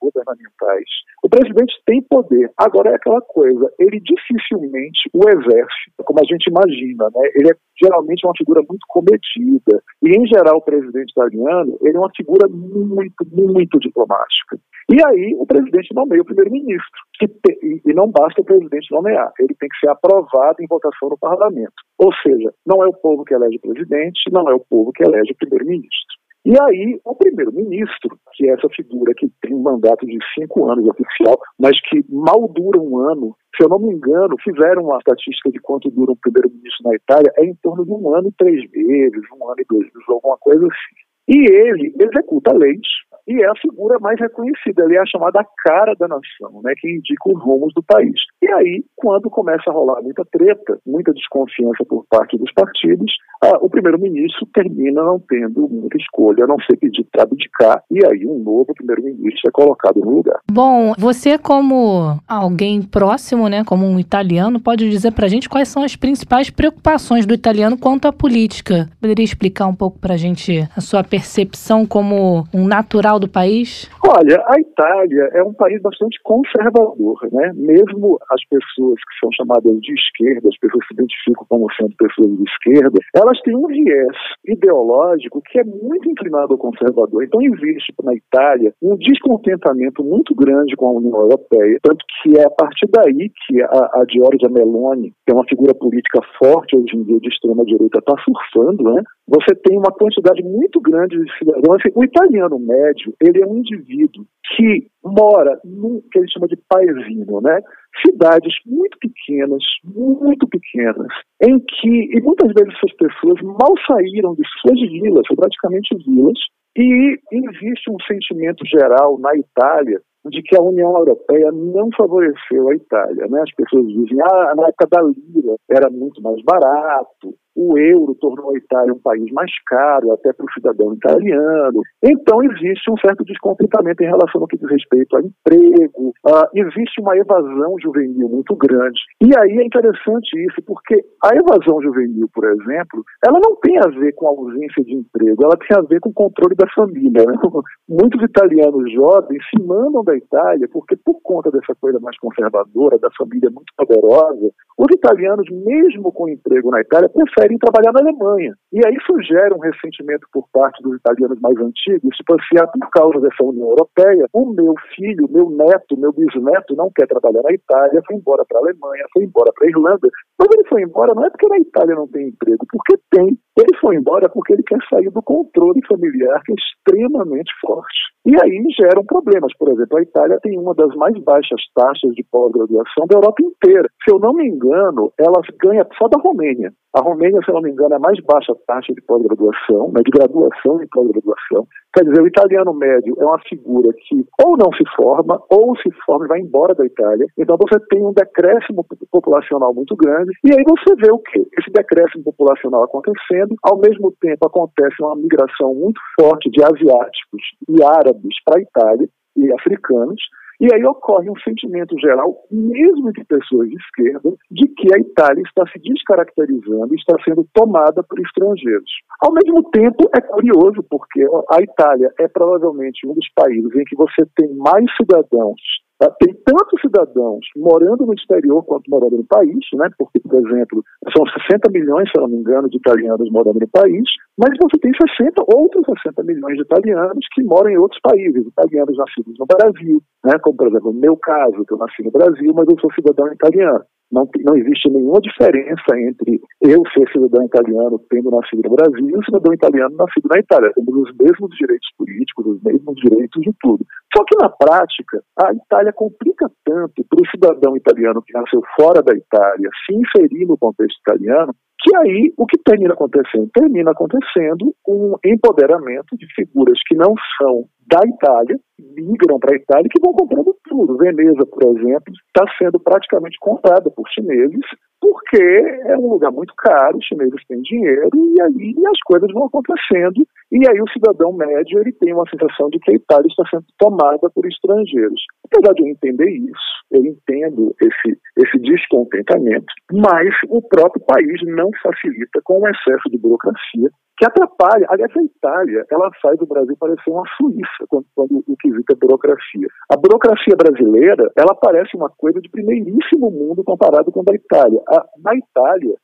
[0.00, 0.84] governamentais.
[1.24, 2.50] O presidente tem poder.
[2.58, 7.30] Agora é aquela coisa, ele dificilmente o exerce, como a gente imagina, né?
[7.34, 9.82] Ele é geralmente uma figura muito comedida.
[10.02, 14.58] E, em geral, o presidente italiano, ele é uma figura muito, muito diplomática.
[14.90, 17.00] E aí o presidente nomeia o primeiro-ministro.
[17.22, 21.74] E não basta o presidente nomear, ele tem que ser aprovado em votação no parlamento.
[21.98, 25.04] Ou seja, não é o povo que elege o presidente, não é o povo que
[25.04, 26.14] elege o primeiro-ministro.
[26.44, 30.86] E aí, o primeiro-ministro, que é essa figura que tem um mandato de cinco anos
[30.86, 35.50] oficial, mas que mal dura um ano, se eu não me engano, fizeram uma estatística
[35.50, 38.70] de quanto dura um primeiro-ministro na Itália, é em torno de um ano e três
[38.70, 41.04] meses, um ano e dois meses, alguma coisa assim.
[41.28, 42.86] E ele executa leis
[43.26, 46.88] e é a figura mais reconhecida, ele é a chamada cara da nação, né, que
[46.88, 48.14] indica os rumos do país.
[48.42, 53.12] E aí, quando começa a rolar muita treta, muita desconfiança por parte dos partidos,
[53.60, 58.26] o primeiro-ministro termina não tendo muita escolha, a não ser pedir para abdicar, e aí
[58.26, 60.40] um novo primeiro-ministro é colocado no lugar.
[60.50, 65.68] Bom, você como alguém próximo, né, como um italiano, pode dizer para a gente quais
[65.68, 68.88] são as principais preocupações do italiano quanto à política?
[69.00, 73.90] Poderia explicar um pouco para a gente a sua percepção como um natural do país?
[74.06, 77.52] Olha, a Itália é um país bastante conservador, né?
[77.54, 81.94] Mesmo as pessoas que são chamadas de esquerda, as pessoas que se identificam como sendo
[81.96, 87.24] pessoas de esquerda, elas têm um viés ideológico que é muito inclinado ao conservador.
[87.24, 92.44] Então existe na Itália um descontentamento muito grande com a União Europeia, tanto que é
[92.44, 96.96] a partir daí que a, a Giorgia Meloni, que é uma figura política forte hoje
[96.96, 99.02] em dia de extrema direita, está surfando, né?
[99.26, 101.82] Você tem uma quantidade muito grande de cidadãos.
[101.94, 104.24] O italiano médio, ele é um indivíduo
[104.56, 107.60] que mora no que ele chama de paesino, né?
[108.04, 111.08] Cidades muito pequenas, muito pequenas,
[111.42, 116.38] em que, e muitas vezes essas pessoas mal saíram de suas vilas, são praticamente vilas,
[116.76, 122.74] e existe um sentimento geral na Itália de que a União Europeia não favoreceu a
[122.74, 123.26] Itália.
[123.28, 123.40] Né?
[123.42, 128.54] As pessoas dizem, ah, na época da lira era muito mais barato, o euro tornou
[128.54, 131.80] a Itália um país mais caro, até para o cidadão italiano.
[132.02, 137.00] Então, existe um certo descontentamento em relação ao que diz respeito a emprego, uh, existe
[137.00, 138.98] uma evasão juvenil muito grande.
[139.22, 143.88] E aí é interessante isso, porque a evasão juvenil, por exemplo, ela não tem a
[143.88, 147.24] ver com a ausência de emprego, ela tem a ver com o controle da família.
[147.24, 147.34] Né?
[147.88, 153.10] Muitos italianos jovens se mandam da Itália porque, por conta dessa coisa mais conservadora, da
[153.16, 158.54] família muito poderosa, os italianos, mesmo com emprego na Itália, preferem trabalhar na Alemanha.
[158.72, 162.66] E aí isso gera um ressentimento por parte dos italianos mais antigos, tipo assim, ah,
[162.66, 167.42] por causa dessa União Europeia, o meu filho, meu neto, meu bisneto não quer trabalhar
[167.42, 170.08] na Itália, foi embora para a Alemanha, foi embora para a Irlanda.
[170.38, 173.38] Mas ele foi embora não é porque na Itália não tem emprego, porque tem.
[173.56, 178.13] Ele foi embora porque ele quer sair do controle familiar que é extremamente forte.
[178.26, 179.52] E aí geram problemas.
[179.58, 183.88] Por exemplo, a Itália tem uma das mais baixas taxas de pós-graduação da Europa inteira.
[184.02, 186.72] Se eu não me engano, ela ganha só da Romênia.
[186.96, 190.00] A Romênia, se eu não me engano, é a mais baixa taxa de pós-graduação, né,
[190.04, 191.66] de graduação e pós-graduação.
[191.92, 195.90] Quer dizer, o italiano médio é uma figura que ou não se forma, ou se
[196.06, 197.26] forma e vai embora da Itália.
[197.36, 200.30] Então você tem um decréscimo populacional muito grande.
[200.44, 201.44] E aí você vê o quê?
[201.58, 207.82] Esse decréscimo populacional acontecendo, ao mesmo tempo acontece uma migração muito forte de asiáticos e
[207.82, 208.13] árabes
[208.44, 210.20] para a Itália e africanos.
[210.60, 215.42] E aí ocorre um sentimento geral, mesmo de pessoas de esquerda, de que a Itália
[215.42, 218.90] está se descaracterizando está sendo tomada por estrangeiros.
[219.20, 223.96] Ao mesmo tempo, é curioso, porque a Itália é provavelmente um dos países em que
[223.96, 225.60] você tem mais cidadãos
[225.98, 226.10] Tá?
[226.18, 229.88] Tem tantos cidadãos morando no exterior quanto morando no país, né?
[229.96, 230.82] porque, por exemplo,
[231.16, 234.02] são 60 milhões, se eu não me engano, de italianos morando no país,
[234.36, 238.96] mas você tem 60, outros 60 milhões de italianos que moram em outros países, italianos
[238.96, 240.34] nascidos no Brasil, né?
[240.42, 243.32] como, por exemplo, no meu caso, que eu nasci no Brasil, mas eu sou cidadão
[243.32, 243.84] italiano.
[244.12, 249.16] Não, não existe nenhuma diferença entre eu ser cidadão italiano tendo nascido no Brasil e
[249.16, 250.72] o cidadão italiano nascido na Itália.
[250.74, 253.84] Temos os mesmos direitos políticos, os mesmos direitos de tudo.
[254.14, 259.02] Só que na prática, a Itália complica tanto para o cidadão italiano que nasceu fora
[259.02, 261.52] da Itália se inserir no contexto italiano,
[261.84, 263.50] que aí o que termina acontecendo?
[263.52, 268.58] Termina acontecendo um empoderamento de figuras que não são da Itália,
[268.96, 270.96] migram para a Itália que vão comprando tudo.
[270.96, 274.64] Veneza, por exemplo, está sendo praticamente comprada por chineses,
[275.00, 275.42] porque
[275.86, 280.26] é um lugar muito caro, os chineses têm dinheiro e aí as coisas vão acontecendo.
[280.50, 283.64] E aí o cidadão médio ele tem uma sensação de que a Itália está sendo
[283.78, 285.20] tomada por estrangeiros.
[285.44, 291.70] Apesar de eu entender isso, eu entendo esse, esse descontentamento, mas o próprio país não
[291.82, 294.86] facilita com o excesso de burocracia que atrapalha.
[294.88, 298.96] Aliás, a Itália, ela faz o Brasil parecer uma Suíça quando, quando o quesito é
[298.96, 299.68] burocracia.
[299.92, 304.80] A burocracia brasileira, ela parece uma coisa de primeiríssimo mundo comparado com a da Itália.
[304.88, 305.94] A, na Itália,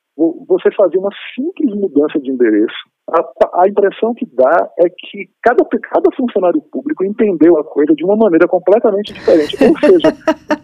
[0.47, 2.77] você fazer uma simples mudança de endereço,
[3.09, 8.05] a, a, impressão que dá é que cada, cada funcionário público entendeu a coisa de
[8.05, 9.57] uma maneira completamente diferente.
[9.65, 10.15] Ou seja,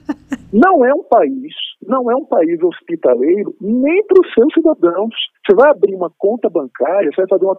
[0.52, 1.54] não é um país,
[1.86, 5.14] não é um país hospitaleiro nem para os seus cidadãos.
[5.46, 7.56] Você vai abrir uma conta bancária, você vai fazer uma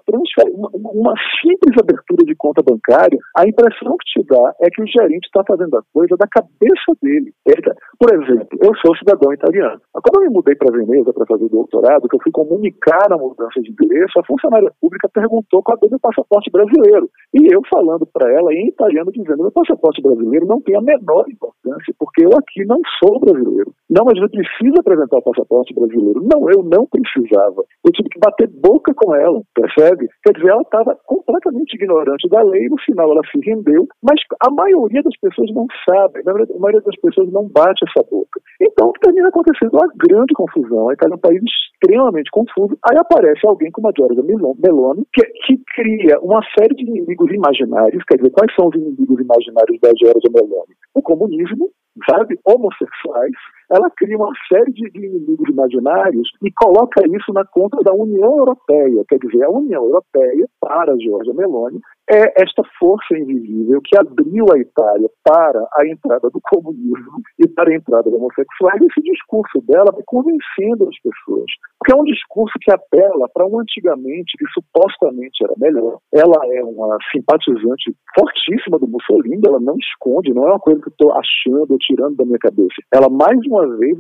[0.54, 4.88] uma, uma, simples abertura de conta bancária, a impressão que te dá é que o
[4.88, 7.32] gerente está fazendo a coisa da cabeça dele.
[7.46, 7.62] Ele,
[8.00, 9.80] por exemplo, eu sou cidadão italiano.
[9.94, 13.18] Quando eu me mudei para Veneza para fazer o doutorado, que eu fui comunicar a
[13.18, 17.10] mudança de endereço, a funcionária pública perguntou qual é o passaporte brasileiro.
[17.34, 21.26] E eu falando para ela em italiano, dizendo: meu passaporte brasileiro não tem a menor
[21.30, 23.72] importância, porque eu aqui não sou brasileiro.
[23.90, 26.22] Não, você precisa apresentar o passaporte brasileiro.
[26.22, 27.64] Não, eu não precisava.
[27.86, 30.08] Eu tive que bater boca com ela, percebe?
[30.24, 34.52] Quer dizer, ela estava completamente ignorante da lei, no final ela se rendeu, mas a
[34.52, 38.40] maioria das pessoas não sabe, a maioria das pessoas não bate essa boca.
[38.62, 40.90] Então, termina acontecendo uma grande confusão.
[40.90, 41.42] A Itália é um país
[41.78, 42.78] extremamente confuso.
[42.90, 48.04] Aí aparece alguém como a Giorgia Meloni, que, que cria uma série de inimigos imaginários,
[48.10, 50.74] quer dizer, quais são os inimigos imaginários da Georgia Meloni?
[50.96, 51.70] O comunismo,
[52.10, 53.36] sabe, homossexuais,
[53.70, 59.04] ela cria uma série de, inimigos imaginários e coloca isso na conta da União Europeia.
[59.10, 64.46] Quer dizer, a União Europeia, para a Giorgia Meloni, é esta força invisível que abriu
[64.54, 68.82] a Itália para a entrada do comunismo e para a entrada do homossexuais.
[68.82, 71.52] Esse discurso dela vai convencendo as pessoas.
[71.78, 76.00] Porque é um discurso que apela para um antigamente que supostamente era melhor.
[76.14, 80.90] Ela é uma simpatizante fortíssima do Mussolini, ela não esconde, não é uma coisa que
[80.90, 82.76] estou achando ou tirando da minha cabeça.
[82.94, 83.98] Ela mais uma uma vez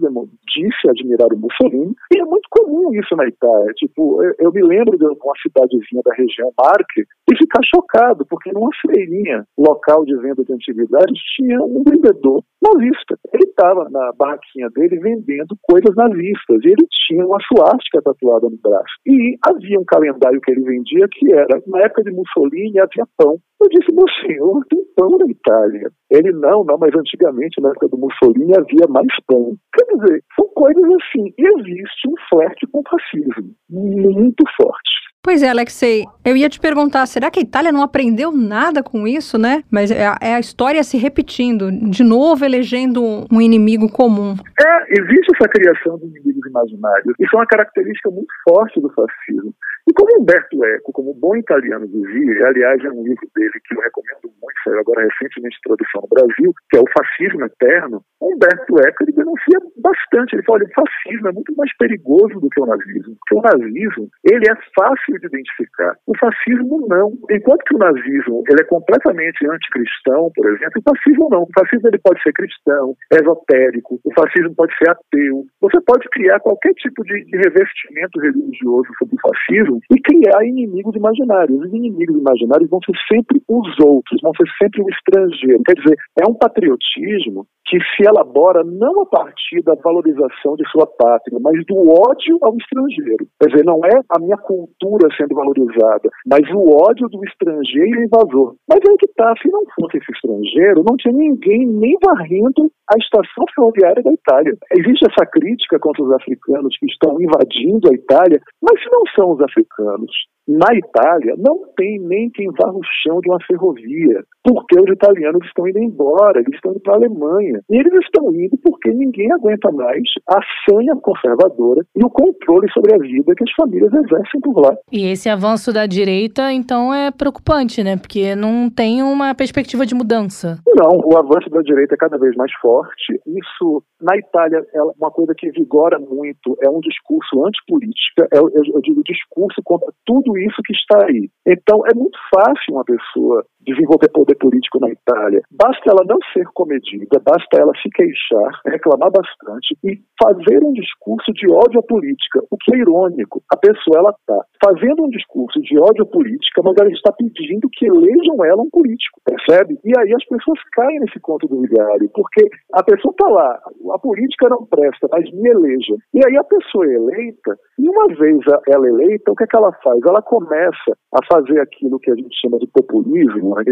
[0.48, 3.74] disse admirar o Mussolini, e é muito comum isso na Itália.
[3.76, 8.70] Tipo, eu, me lembro de uma cidadezinha da região, Marche, e ficar chocado, porque numa
[8.86, 13.18] feirinha local de venda de antiguidades tinha um vendedor nazista.
[13.34, 18.58] Ele estava na barraquinha dele vendendo coisas nazistas, e ele tinha uma suástica tatuada no
[18.58, 18.94] braço.
[19.06, 23.38] E havia um calendário que ele vendia que era, na época de Mussolini havia pão.
[23.60, 25.90] Eu disse, meu senhor, tem pão na Itália.
[26.12, 29.56] Ele, não, não, mas antigamente, na época do Mussolini, havia mais pão.
[29.74, 31.34] Quer dizer, são coisas assim.
[31.38, 34.92] E existe um flerte com o fascismo muito forte.
[35.24, 39.06] Pois é, Alexei, eu ia te perguntar, será que a Itália não aprendeu nada com
[39.06, 39.62] isso, né?
[39.70, 44.36] Mas é a, é a história se repetindo, de novo elegendo um inimigo comum.
[44.58, 47.14] É, existe essa criação de inimigos imaginários.
[47.20, 49.54] Isso é uma característica muito forte do fascismo.
[49.88, 53.82] E como Humberto Eco, como bom italiano dizia, aliás é um livro dele que eu
[53.82, 54.32] recomendo
[54.68, 59.60] saiu agora recentemente introdução no Brasil, que é o Fascismo Eterno, Humberto Eco ele denuncia
[59.78, 63.42] bastante, ele fala, o fascismo é muito mais perigoso do que o nazismo, porque o
[63.42, 67.14] nazismo, ele é fácil de identificar, o fascismo não.
[67.30, 71.44] Enquanto que o nazismo, ele é completamente anticristão, por exemplo, o fascismo não.
[71.44, 75.46] O fascismo ele pode ser cristão, esotérico, o fascismo pode ser ateu.
[75.62, 80.96] Você pode criar qualquer tipo de, de revestimento religioso sobre o fascismo e criar inimigos
[80.96, 81.60] imaginários.
[81.62, 85.62] Os inimigos imaginários vão ser sempre os outros, vão ser sempre o estrangeiro.
[85.64, 90.88] Quer dizer, é um patriotismo que se elabora não a partir da valorização de sua
[90.88, 93.28] pátria, mas do ódio ao estrangeiro.
[93.42, 98.56] Quer dizer, não é a minha cultura sendo valorizada, mas o ódio do estrangeiro invasor.
[98.70, 102.98] Mas aí que está, se não fosse esse estrangeiro, não tinha ninguém nem varrendo a
[102.98, 104.54] estação ferroviária da Itália.
[104.80, 109.32] Existe essa crítica contra os africanos que estão invadindo a Itália, mas se não são
[109.34, 110.12] os africanos,
[110.48, 115.46] na Itália, não tem nem quem vá no chão de uma ferrovia, porque os italianos
[115.46, 117.57] estão indo embora, eles estão indo para a Alemanha.
[117.70, 120.40] E eles estão indo porque ninguém aguenta mais a
[120.70, 124.76] sanha conservadora e o controle sobre a vida que as famílias exercem por lá.
[124.92, 127.98] E esse avanço da direita, então, é preocupante, né?
[127.98, 130.60] Porque não tem uma perspectiva de mudança.
[130.76, 133.20] Não, o avanço da direita é cada vez mais forte.
[133.26, 138.82] Isso, na Itália, é uma coisa que vigora muito, é um discurso antipolítica, é, eu
[138.82, 141.30] digo discurso contra tudo isso que está aí.
[141.48, 145.42] Então, é muito fácil uma pessoa desenvolver poder político na Itália.
[145.52, 151.32] Basta ela não ser comedida, basta ela se queixar, reclamar bastante e fazer um discurso
[151.34, 153.42] de ódio à política, o que é irônico.
[153.52, 157.70] A pessoa ela está fazendo um discurso de ódio à política, mas ela está pedindo
[157.72, 159.80] que elejam ela um político, percebe?
[159.86, 162.44] E aí as pessoas caem nesse conto do vigário, porque
[162.74, 163.60] a pessoa está lá,
[163.94, 165.96] a política não presta, mas me eleja.
[166.14, 169.48] E aí a pessoa é eleita, e uma vez ela é eleita, o que é
[169.48, 170.00] que ela faz?
[170.06, 173.64] Ela começa a fazer aquilo que a gente chama de populismo, né?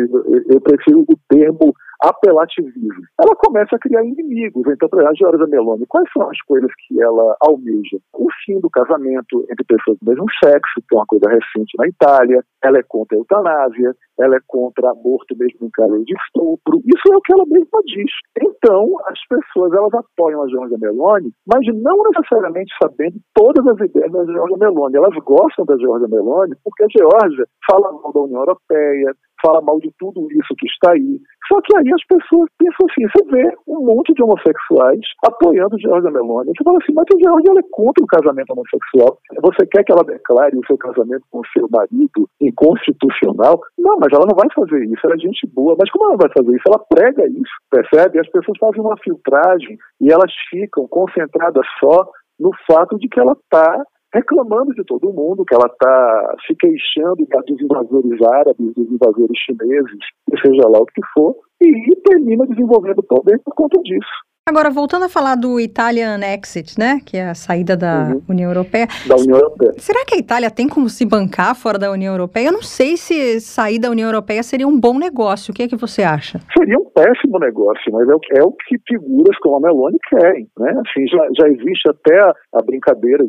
[0.50, 1.74] eu prefiro o termo
[2.10, 3.04] apelativismo.
[3.20, 4.64] Ela começa a criar inimigos.
[4.68, 7.98] Então, para a Georgia Meloni, quais são as coisas que ela almeja?
[8.14, 11.88] O fim do casamento entre pessoas do mesmo sexo, que é uma coisa recente na
[11.88, 12.44] Itália.
[12.64, 16.82] Ela é contra a eutanásia, ela é contra aborto mesmo em caso de estupro.
[16.86, 18.12] Isso é o que ela mesma diz.
[18.42, 24.12] Então, as pessoas elas apoiam a Georgia Meloni, mas não necessariamente sabendo todas as ideias
[24.12, 24.98] da Georgia Meloni.
[24.98, 29.80] Elas gostam da Georgia Meloni porque a Georgia fala mal da União Europeia, fala mal
[29.80, 31.20] de tudo isso que está aí.
[31.48, 36.12] Só que aí as pessoas pensam assim, você vê um monte de homossexuais apoiando Georgia
[36.12, 36.52] Meloni.
[36.56, 39.18] Você fala assim, mas a Georgia é contra o casamento homossexual.
[39.42, 43.62] Você quer que ela declare o seu casamento com o seu marido inconstitucional?
[43.78, 45.02] Não, mas ela não vai fazer isso.
[45.06, 45.76] Ela é gente boa.
[45.78, 46.66] Mas como ela vai fazer isso?
[46.68, 48.20] Ela prega isso, percebe?
[48.20, 52.10] As pessoas fazem uma filtragem e elas ficam concentradas só
[52.40, 53.84] no fato de que ela está
[54.14, 60.00] reclamando de todo mundo, que ela está se queixando dos invasores árabes, dos invasores chineses,
[60.42, 64.35] seja lá o que for, e termina desenvolvendo poder por conta disso.
[64.48, 67.00] Agora, voltando a falar do Italian Exit, né?
[67.04, 68.22] Que é a saída da uhum.
[68.30, 68.86] União Europeia.
[69.08, 69.74] Da União Europeia.
[69.80, 72.50] Será que a Itália tem como se bancar fora da União Europeia?
[72.50, 75.52] Eu não sei se sair da União Europeia seria um bom negócio.
[75.52, 76.40] O que é que você acha?
[76.56, 80.48] Seria um péssimo negócio, mas é o, é o que figuras como a Meloni querem,
[80.60, 80.80] né?
[80.86, 83.24] Assim, já, já existe até a, a brincadeira,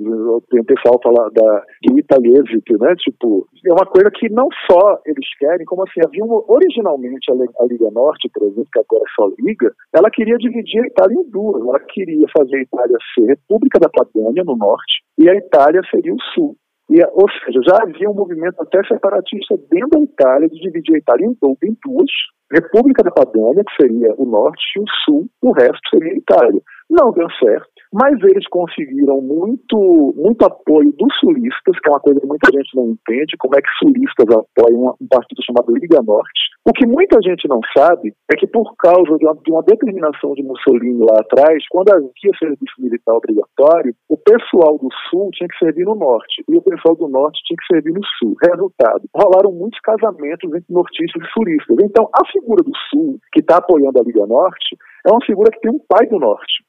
[0.51, 2.95] tem o pessoal falar da, do Italiesite, né?
[2.97, 7.65] Tipo, é uma coisa que não só eles querem, como assim, havia uma, originalmente a,
[7.65, 11.06] a Liga Norte, por exemplo, que agora é só Liga, ela queria dividir a Itália
[11.07, 11.63] Itália em duas.
[11.63, 16.13] Ela queria fazer a Itália ser República da Padânia, no norte, e a Itália seria
[16.13, 16.57] o sul.
[16.89, 20.99] E, ou seja, já havia um movimento até separatista dentro da Itália de dividir a
[20.99, 22.11] Itália em, em duas,
[22.53, 26.61] República da Padânia, que seria o norte, e o sul, o resto seria a Itália.
[26.89, 32.21] Não deu certo, mas eles conseguiram muito, muito apoio dos sulistas, que é uma coisa
[32.21, 36.47] que muita gente não entende, como é que sulistas apoiam um partido chamado Liga Norte.
[36.67, 40.35] O que muita gente não sabe é que por causa de uma, de uma determinação
[40.35, 45.59] de Mussolini lá atrás, quando havia serviço militar obrigatório, o pessoal do sul tinha que
[45.59, 48.35] servir no norte e o pessoal do norte tinha que servir no sul.
[48.43, 51.77] Resultado, rolaram muitos casamentos entre nortistas e sulistas.
[51.81, 54.77] Então, a figura do sul, que está apoiando a Liga Norte,
[55.07, 56.66] é uma figura que tem um pai do norte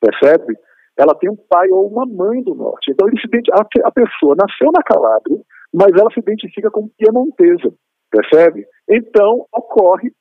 [0.00, 0.54] percebe?
[0.98, 2.90] Ela tem um pai ou uma mãe do norte.
[2.90, 5.38] Então ele se a, a pessoa nasceu na Calábria,
[5.72, 7.72] mas ela se identifica como piemontesa,
[8.10, 8.64] percebe?
[8.88, 10.12] Então ocorre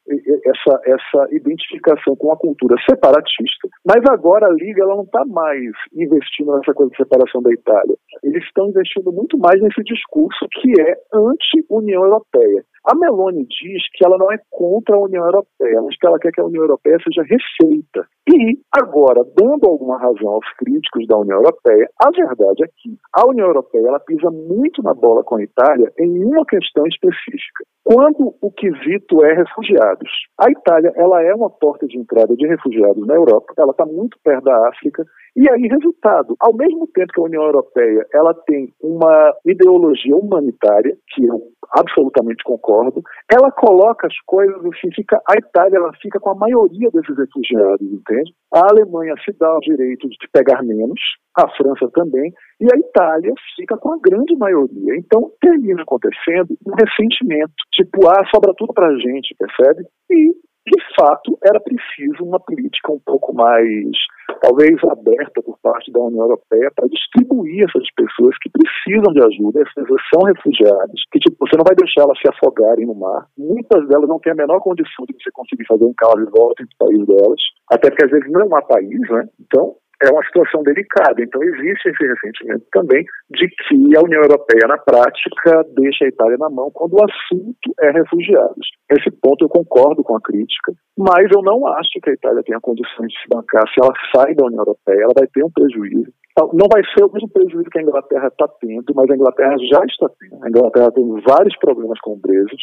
[0.45, 5.71] essa, essa identificação com a cultura separatista, mas agora a Liga ela não está mais
[5.93, 7.95] investindo nessa coisa de separação da Itália.
[8.23, 12.63] Eles estão investindo muito mais nesse discurso que é anti-União Europeia.
[12.85, 16.31] A Meloni diz que ela não é contra a União Europeia, mas que ela quer
[16.31, 18.07] que a União Europeia seja refeita.
[18.29, 23.27] E, agora, dando alguma razão aos críticos da União Europeia, a verdade é que a
[23.27, 27.65] União Europeia ela pisa muito na bola com a Itália em uma questão específica.
[27.83, 30.09] Quando o quesito é refugiados.
[30.39, 34.17] A Itália ela é uma porta de entrada de refugiados na Europa, ela está muito
[34.23, 38.73] perto da África, e aí, resultado, ao mesmo tempo que a União Europeia ela tem
[38.81, 41.41] uma ideologia humanitária, que eu
[41.71, 46.89] absolutamente concordo, ela coloca as coisas assim, fica, a Itália ela fica com a maioria
[46.89, 48.33] desses refugiados, entende?
[48.53, 51.01] A Alemanha se dá o direito de pegar menos,
[51.35, 54.95] a França também, e a Itália fica com a grande maioria.
[54.97, 59.83] Então termina acontecendo um ressentimento, tipo, ah, sobra tudo pra gente, percebe?
[60.09, 60.33] E
[60.67, 63.85] de fato, era preciso uma política um pouco mais,
[64.41, 69.61] talvez, aberta por parte da União Europeia para distribuir essas pessoas que precisam de ajuda,
[69.61, 73.27] essas são refugiadas, que tipo, você não vai deixar elas se afogarem no mar.
[73.37, 76.63] Muitas delas não têm a menor condição de você conseguir fazer um carro de volta
[76.63, 79.29] entre o país delas, até porque às vezes não há país, né?
[79.39, 79.75] Então,
[80.05, 81.21] é uma situação delicada.
[81.21, 86.37] Então, existe esse ressentimento também de que a União Europeia, na prática, deixa a Itália
[86.37, 88.67] na mão quando o assunto é refugiados.
[88.91, 92.59] Nesse ponto, eu concordo com a crítica, mas eu não acho que a Itália tenha
[92.61, 93.63] condições de se bancar.
[93.69, 96.11] Se ela sai da União Europeia, ela vai ter um prejuízo.
[96.31, 99.55] Então, não vai ser o mesmo prejuízo que a Inglaterra está tendo, mas a Inglaterra
[99.71, 100.43] já está tendo.
[100.43, 102.61] A Inglaterra tem vários problemas com Brexit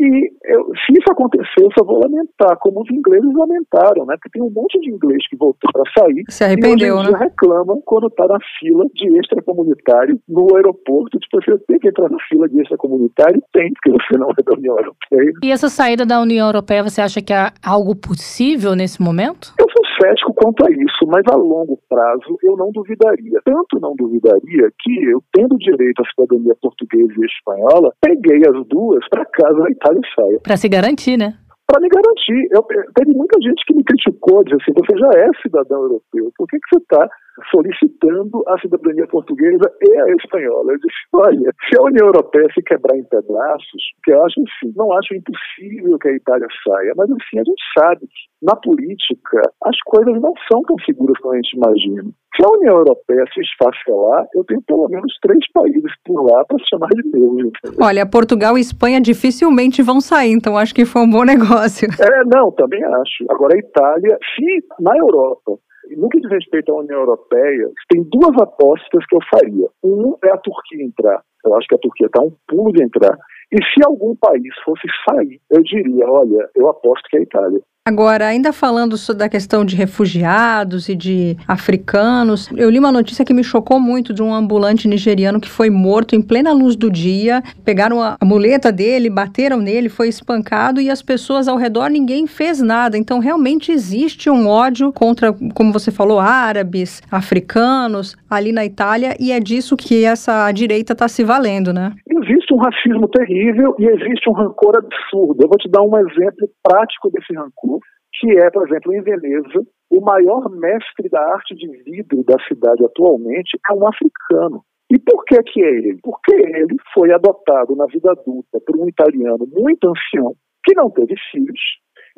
[0.00, 4.16] e eu, se isso acontecer, eu só vou lamentar, como os ingleses lamentaram, né?
[4.16, 6.24] Porque tem um monte de inglês que voltou para sair.
[6.30, 7.18] Se arrependeu, e hoje né?
[7.18, 11.18] reclama quando está na fila de extracomunitário no aeroporto.
[11.18, 13.42] Tipo, você tem que entrar na fila de extracomunitário?
[13.52, 15.32] Tem, porque você não é da União Europeia.
[15.42, 19.52] E essa saída da União Europeia, você acha que é algo possível nesse momento?
[19.58, 19.68] Eu
[20.00, 23.40] cético quanto a isso, mas a longo prazo eu não duvidaria.
[23.44, 29.06] Tanto não duvidaria que eu, tendo direito à cidadania portuguesa e espanhola, peguei as duas
[29.08, 30.40] para casa da Itália e saia.
[30.42, 31.34] Para se garantir, né?
[31.70, 32.48] para me garantir.
[32.50, 36.48] Eu, teve muita gente que me criticou, disse assim, você já é cidadão europeu, por
[36.48, 37.08] que, que você está
[37.50, 40.72] solicitando a cidadania portuguesa e a espanhola?
[40.72, 44.72] Eu disse, olha, se a União Europeia se quebrar em pedaços, que eu acho assim,
[44.76, 49.42] não acho impossível que a Itália saia, mas assim, a gente sabe que na política
[49.64, 52.10] as coisas não são tão seguras como a gente imagina.
[52.36, 56.58] Se a União Europeia se esfacelar, eu tenho pelo menos três países por lá para
[56.58, 57.52] se chamar de meus.
[57.80, 61.88] Olha, Portugal e Espanha dificilmente vão sair, então acho que foi um bom negócio.
[62.00, 63.24] É, não, também acho.
[63.28, 65.58] Agora a Itália, se na Europa
[65.96, 69.68] no que diz respeito à União Europeia, tem duas apostas que eu faria.
[69.82, 71.22] Um é a Turquia entrar.
[71.44, 73.16] Eu acho que a Turquia está um pulo de entrar.
[73.52, 77.60] E se algum país fosse sair, eu diria, olha, eu aposto que é a Itália.
[77.82, 83.32] Agora, ainda falando da questão de refugiados e de africanos, eu li uma notícia que
[83.32, 87.42] me chocou muito de um ambulante nigeriano que foi morto em plena luz do dia.
[87.64, 92.60] Pegaram a muleta dele, bateram nele, foi espancado e as pessoas ao redor ninguém fez
[92.60, 92.98] nada.
[92.98, 99.32] Então, realmente existe um ódio contra, como você falou, árabes, africanos ali na Itália e
[99.32, 101.94] é disso que essa direita está se valendo, né?
[102.06, 105.42] Existe um racismo terrível e existe um rancor absurdo.
[105.42, 107.80] Eu vou te dar um exemplo prático desse rancor
[108.12, 112.84] que é, por exemplo, em Veneza, o maior mestre da arte de vidro da cidade
[112.84, 114.62] atualmente é um africano.
[114.90, 115.98] E por que que é ele?
[116.02, 120.34] Porque ele foi adotado na vida adulta por um italiano muito ancião,
[120.64, 121.60] que não teve filhos.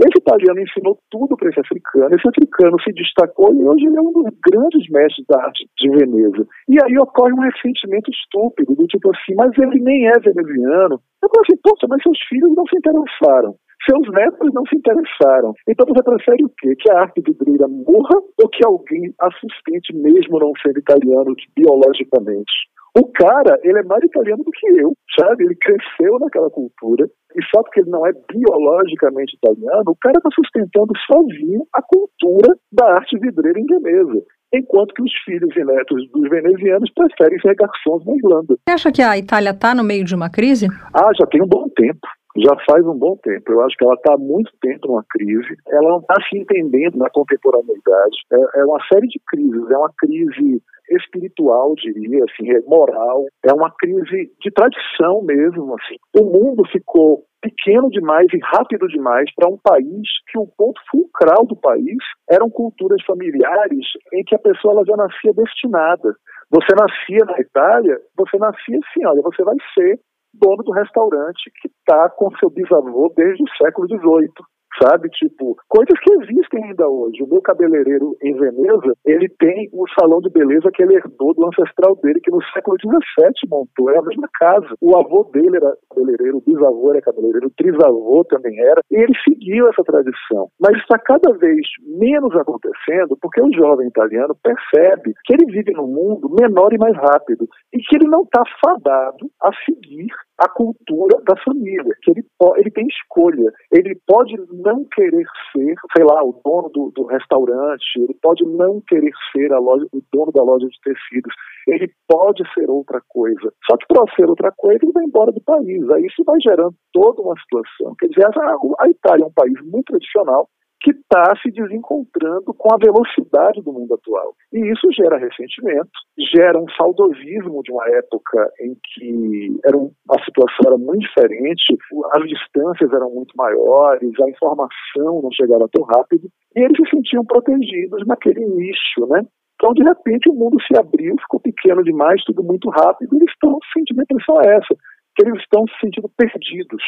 [0.01, 2.14] Esse italiano ensinou tudo para esse africano.
[2.14, 5.90] Esse africano se destacou e hoje ele é um dos grandes mestres da arte de
[5.90, 6.47] Veneza.
[6.68, 11.01] E aí ocorre um ressentimento estúpido, do tipo assim, mas ele nem é veneziano.
[11.22, 13.55] Eu falo assim, poxa, mas seus filhos não se interessaram.
[13.84, 15.53] Seus netos não se interessaram.
[15.68, 16.74] Então você prefere o quê?
[16.76, 22.53] Que a arte vidreira morra ou que alguém a sustente mesmo não sendo italiano biologicamente?
[22.95, 25.45] O cara, ele é mais italiano do que eu, sabe?
[25.45, 30.28] Ele cresceu naquela cultura e só porque ele não é biologicamente italiano, o cara está
[30.34, 34.22] sustentando sozinho a cultura da arte vidreira Veneza
[34.53, 38.57] enquanto que os filhos e netos dos venezianos preferem ser garçons na Irlanda.
[38.68, 40.68] Você acha que a Itália está no meio de uma crise?
[40.93, 42.07] Ah, já tem um bom tempo.
[42.36, 43.53] Já faz um bom tempo.
[43.53, 45.55] Eu acho que ela está há muito tempo numa crise.
[45.68, 48.16] Ela não está se entendendo na contemporaneidade.
[48.32, 49.70] É, é uma série de crises.
[49.70, 53.26] É uma crise espiritual, diria, assim, é moral.
[53.45, 55.97] É uma crise de tradição mesmo, assim.
[56.18, 61.45] O mundo ficou pequeno demais e rápido demais para um país que o ponto fulcral
[61.45, 61.99] do país
[62.30, 66.14] eram culturas familiares em que a pessoa ela já nascia destinada.
[66.51, 69.99] Você nascia na Itália, você nascia assim, olha, você vai ser
[70.35, 74.33] dono do restaurante que está com seu bisavô desde o século XVIII
[74.81, 75.09] sabe?
[75.11, 77.23] Tipo, coisas que existem ainda hoje.
[77.23, 81.47] O meu cabeleireiro em Veneza, ele tem o salão de beleza que ele herdou do
[81.47, 83.91] ancestral dele, que no século XVII montou.
[83.91, 84.75] É a mesma casa.
[84.81, 89.12] O avô dele era cabeleireiro, o bisavô era cabeleireiro, o trisavô também era, e ele
[89.25, 90.49] seguiu essa tradição.
[90.61, 91.61] Mas está cada vez
[91.99, 96.97] menos acontecendo porque o jovem italiano percebe que ele vive num mundo menor e mais
[96.97, 100.09] rápido e que ele não está fadado a seguir
[100.43, 102.24] a cultura da família, que ele,
[102.57, 103.53] ele tem escolha.
[103.70, 108.80] Ele pode não querer ser, sei lá, o dono do, do restaurante, ele pode não
[108.88, 111.32] querer ser a loja, o dono da loja de tecidos,
[111.68, 113.53] ele pode ser outra coisa.
[113.70, 115.88] Só que para ser outra coisa, ele vai embora do país.
[115.90, 117.95] Aí isso vai gerando toda uma situação.
[118.01, 120.49] Quer dizer, a, a Itália é um país muito tradicional,
[120.83, 124.35] que está se desencontrando com a velocidade do mundo atual.
[124.53, 125.91] E isso gera ressentimento,
[126.35, 131.78] gera um saudosismo de uma época em que era um, a situação era muito diferente,
[132.14, 137.24] as distâncias eram muito maiores, a informação não chegava tão rápido, e eles se sentiam
[137.24, 139.22] protegidos naquele nicho, né?
[139.55, 143.30] Então, de repente, o mundo se abriu, ficou pequeno demais, tudo muito rápido, e eles
[143.30, 144.74] estão sentindo a impressão é essa,
[145.14, 146.83] que eles estão se sentindo perdidos,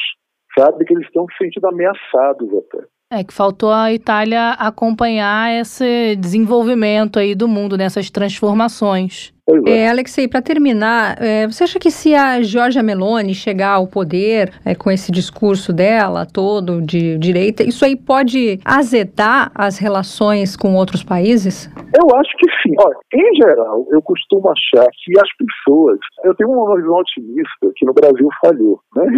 [0.58, 0.84] sabe?
[0.84, 2.84] Que eles estão se sentindo ameaçados até.
[3.10, 9.32] É que faltou a Itália acompanhar esse desenvolvimento aí do mundo, nessas transformações.
[9.66, 9.70] É.
[9.70, 14.52] é, Alexei, para terminar, é, você acha que se a Giorgia Meloni chegar ao poder
[14.64, 20.74] é, com esse discurso dela todo de direita, isso aí pode azedar as relações com
[20.74, 21.70] outros países?
[21.94, 22.74] Eu acho que sim.
[22.80, 25.98] Olha, em geral, eu costumo achar que as pessoas.
[26.24, 28.80] Eu tenho uma visão otimista que no Brasil falhou.
[28.96, 29.04] Né?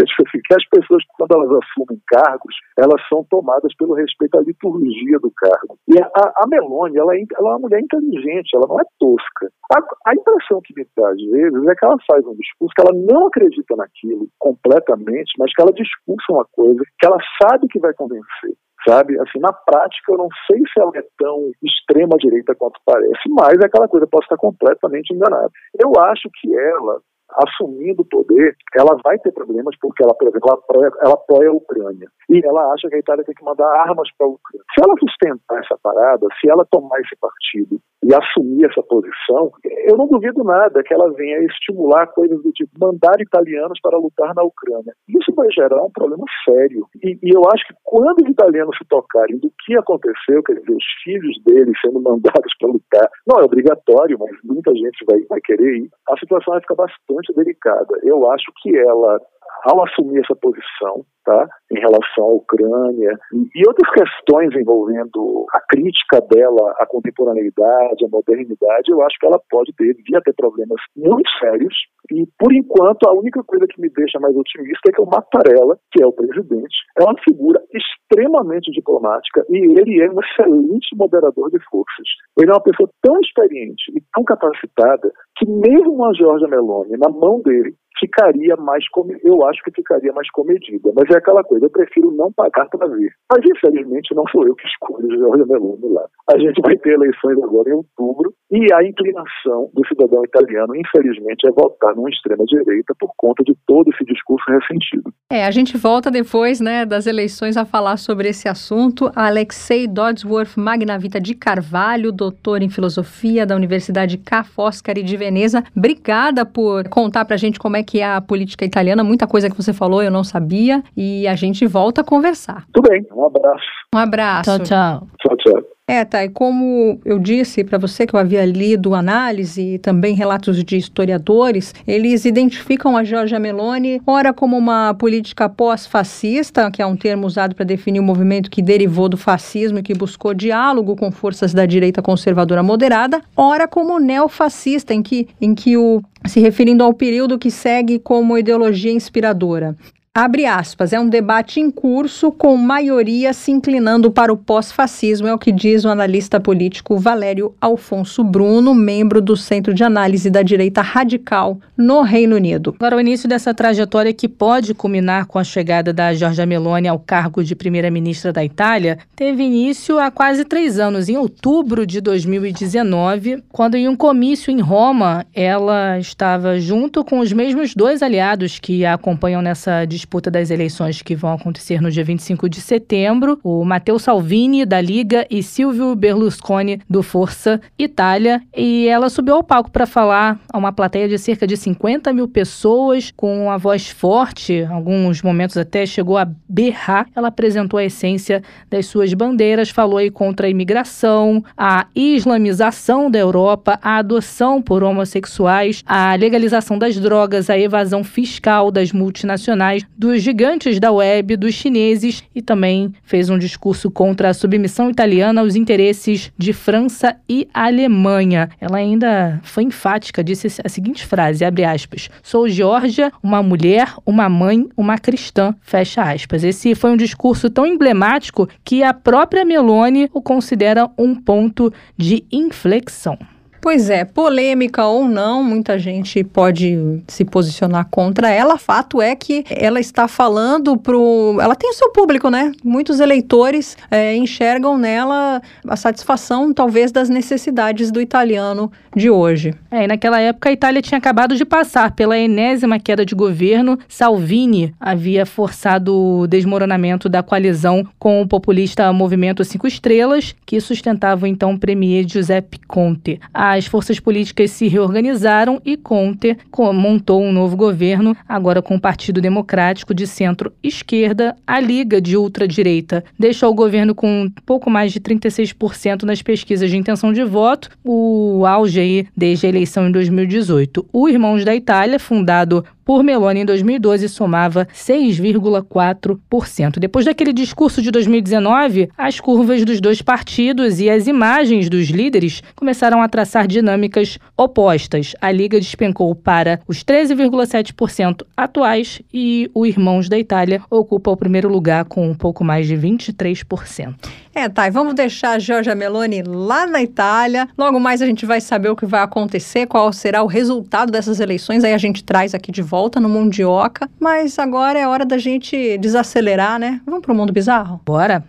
[0.47, 5.33] Que as pessoas, quando elas assumem cargos, elas são tomadas pelo respeito à liturgia do
[5.35, 5.79] cargo.
[5.89, 9.49] E a, a Meloni, ela é, ela é uma mulher inteligente, ela não é tosca.
[9.73, 12.83] A, a impressão que me dá, às vezes, é que ela faz um discurso que
[12.83, 17.79] ela não acredita naquilo completamente, mas que ela discursa uma coisa que ela sabe que
[17.79, 18.57] vai convencer.
[18.87, 19.19] Sabe?
[19.19, 23.67] Assim, na prática, eu não sei se ela é tão extrema-direita quanto parece, mas é
[23.67, 25.51] aquela coisa, eu posso estar completamente enganado.
[25.79, 27.01] Eu acho que ela
[27.35, 31.49] assumindo o poder, ela vai ter problemas porque ela, por exemplo, ela apoia, ela apoia
[31.51, 34.65] a Ucrânia e ela acha que a Itália tem que mandar armas para a Ucrânia.
[34.75, 39.51] Se ela sustentar essa parada, se ela tomar esse partido e assumir essa posição,
[39.89, 44.35] eu não duvido nada que ela venha estimular coisas do tipo mandar italianos para lutar
[44.35, 44.95] na Ucrânia.
[45.09, 46.87] Isso vai gerar um problema sério.
[47.03, 50.73] E, e eu acho que quando os italianos se tocarem do que aconteceu, quer dizer,
[50.73, 55.41] os filhos deles sendo mandados para lutar, não é obrigatório, mas muita gente vai, vai
[55.41, 57.99] querer ir, a situação vai ficar bastante delicada.
[58.03, 59.21] Eu acho que ela
[59.65, 66.21] ao assumir essa posição, tá, em relação à Ucrânia e, outras questões envolvendo a crítica
[66.31, 71.29] dela à contemporaneidade, à modernidade, eu acho que ela pode ter, devia ter problemas muito
[71.41, 71.75] sérios.
[72.13, 75.77] E, por enquanto, a única coisa que me deixa mais otimista é que o Mattarella,
[75.91, 81.51] que é o presidente, é uma figura extremamente diplomática e ele é um excelente moderador
[81.51, 82.07] de forças.
[82.39, 87.09] Ele é uma pessoa tão experiente e tão capacitada que mesmo a Giorgia Meloni, na
[87.09, 89.07] mão dele, ficaria mais com...
[89.25, 90.91] eu acho que ficaria mais comedida.
[90.95, 93.11] Mas é aquela coisa, eu prefiro não pagar para ver.
[93.31, 96.07] Mas infelizmente não sou eu que escolho o Jorge Meloni lá.
[96.33, 101.47] A gente vai ter eleições agora em outubro E a inclinação do cidadão italiano, infelizmente,
[101.47, 105.13] é votar numa extrema-direita por conta de todo esse discurso ressentido.
[105.31, 109.11] É, a gente volta depois né, das eleições a falar sobre esse assunto.
[109.15, 115.65] Alexei Dodsworth Magnavita de Carvalho, doutor em filosofia da Universidade Ca' Foscari de Veneza.
[115.77, 119.05] Obrigada por contar pra gente como é que é a política italiana.
[119.05, 120.83] Muita coisa que você falou eu não sabia.
[120.97, 122.67] E a gente volta a conversar.
[122.73, 123.67] Tudo bem, um abraço.
[123.95, 124.51] Um abraço.
[124.51, 125.09] Tchau, tchau.
[125.21, 125.76] Tchau, tchau.
[125.89, 126.25] É, tá.
[126.25, 130.77] E como eu disse para você que eu havia lido análise e também relatos de
[130.77, 137.25] historiadores, eles identificam a Giorgia Meloni, ora como uma política pós-fascista, que é um termo
[137.25, 141.55] usado para definir o movimento que derivou do fascismo e que buscou diálogo com forças
[141.55, 146.93] da direita conservadora moderada, ora como neofascista, em que, em que o se referindo ao
[146.93, 149.77] período que segue como ideologia inspiradora.
[150.19, 155.35] Abre aspas, é um debate em curso com maioria se inclinando para o pós-fascismo, é
[155.35, 160.41] o que diz o analista político Valério Alfonso Bruno, membro do Centro de Análise da
[160.41, 162.75] Direita Radical no Reino Unido.
[162.79, 166.99] Agora, o início dessa trajetória que pode culminar com a chegada da Giorgia Meloni ao
[166.99, 173.45] cargo de primeira-ministra da Itália teve início há quase três anos, em outubro de 2019,
[173.53, 178.83] quando em um comício em Roma ela estava junto com os mesmos dois aliados que
[178.87, 183.65] a acompanham nessa disputa das eleições que vão acontecer no dia 25 de setembro, o
[183.65, 188.41] Matteo Salvini, da Liga, e Silvio Berlusconi, do Força Itália.
[188.57, 192.29] E ela subiu ao palco para falar a uma plateia de cerca de 50 mil
[192.29, 197.09] pessoas, com uma voz forte, alguns momentos até chegou a berrar.
[197.15, 203.19] Ela apresentou a essência das suas bandeiras, falou aí contra a imigração, a islamização da
[203.19, 210.23] Europa, a adoção por homossexuais, a legalização das drogas, a evasão fiscal das multinacionais, dos
[210.23, 215.55] gigantes da web, dos chineses e também fez um discurso contra a submissão italiana aos
[215.55, 218.51] interesses de França e Alemanha.
[218.61, 224.29] Ela ainda foi enfática, disse a seguinte frase, abre aspas, sou Georgia, uma mulher, uma
[224.29, 226.45] mãe, uma cristã, fecha aspas.
[226.45, 232.25] Esse foi um discurso tão emblemático que a própria Meloni o considera um ponto de
[232.31, 233.19] inflexão.
[233.67, 238.57] Pois é, polêmica ou não, muita gente pode se posicionar contra ela.
[238.59, 241.37] Fato é que ela está falando pro.
[241.41, 242.53] Ela tem o seu público, né?
[242.63, 249.53] Muitos eleitores é, enxergam nela a satisfação, talvez, das necessidades do italiano de hoje.
[249.69, 253.77] É, e naquela época a Itália tinha acabado de passar pela enésima queda de governo.
[253.89, 261.29] Salvini havia forçado o desmoronamento da coalizão com o populista Movimento Cinco Estrelas, que sustentava
[261.29, 263.21] então o premier Giuseppe Conte.
[263.35, 266.37] A as forças políticas se reorganizaram e Conte
[266.75, 271.37] montou um novo governo, agora com o Partido Democrático de centro-esquerda.
[271.47, 276.77] A Liga de ultradireita deixou o governo com pouco mais de 36% nas pesquisas de
[276.77, 280.87] intenção de voto, o auge aí desde a eleição em 2018.
[280.93, 286.79] O Irmãos da Itália, fundado por Meloni em 2012 somava 6,4%.
[286.79, 292.45] Depois daquele discurso de 2019, as curvas dos dois partidos e as imagens dos líderes
[292.55, 295.17] começaram a traçar dinâmicas opostas.
[295.21, 301.49] A Liga despencou para os 13,7% atuais e o Irmãos da Itália ocupa o primeiro
[301.49, 303.97] lugar com um pouco mais de 23%.
[304.37, 307.49] É, tá, e vamos deixar a Giorgia Meloni lá na Itália.
[307.57, 311.21] Logo mais a gente vai saber o que vai acontecer, qual será o resultado dessas
[311.21, 311.65] eleições.
[311.65, 313.89] Aí a gente traz aqui de volta no Mundioca.
[313.99, 316.83] Mas agora é hora da gente desacelerar, né?
[316.85, 317.81] Vamos pro mundo bizarro?
[317.83, 318.23] Bora!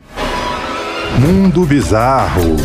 [1.19, 2.55] Mundo Bizarro.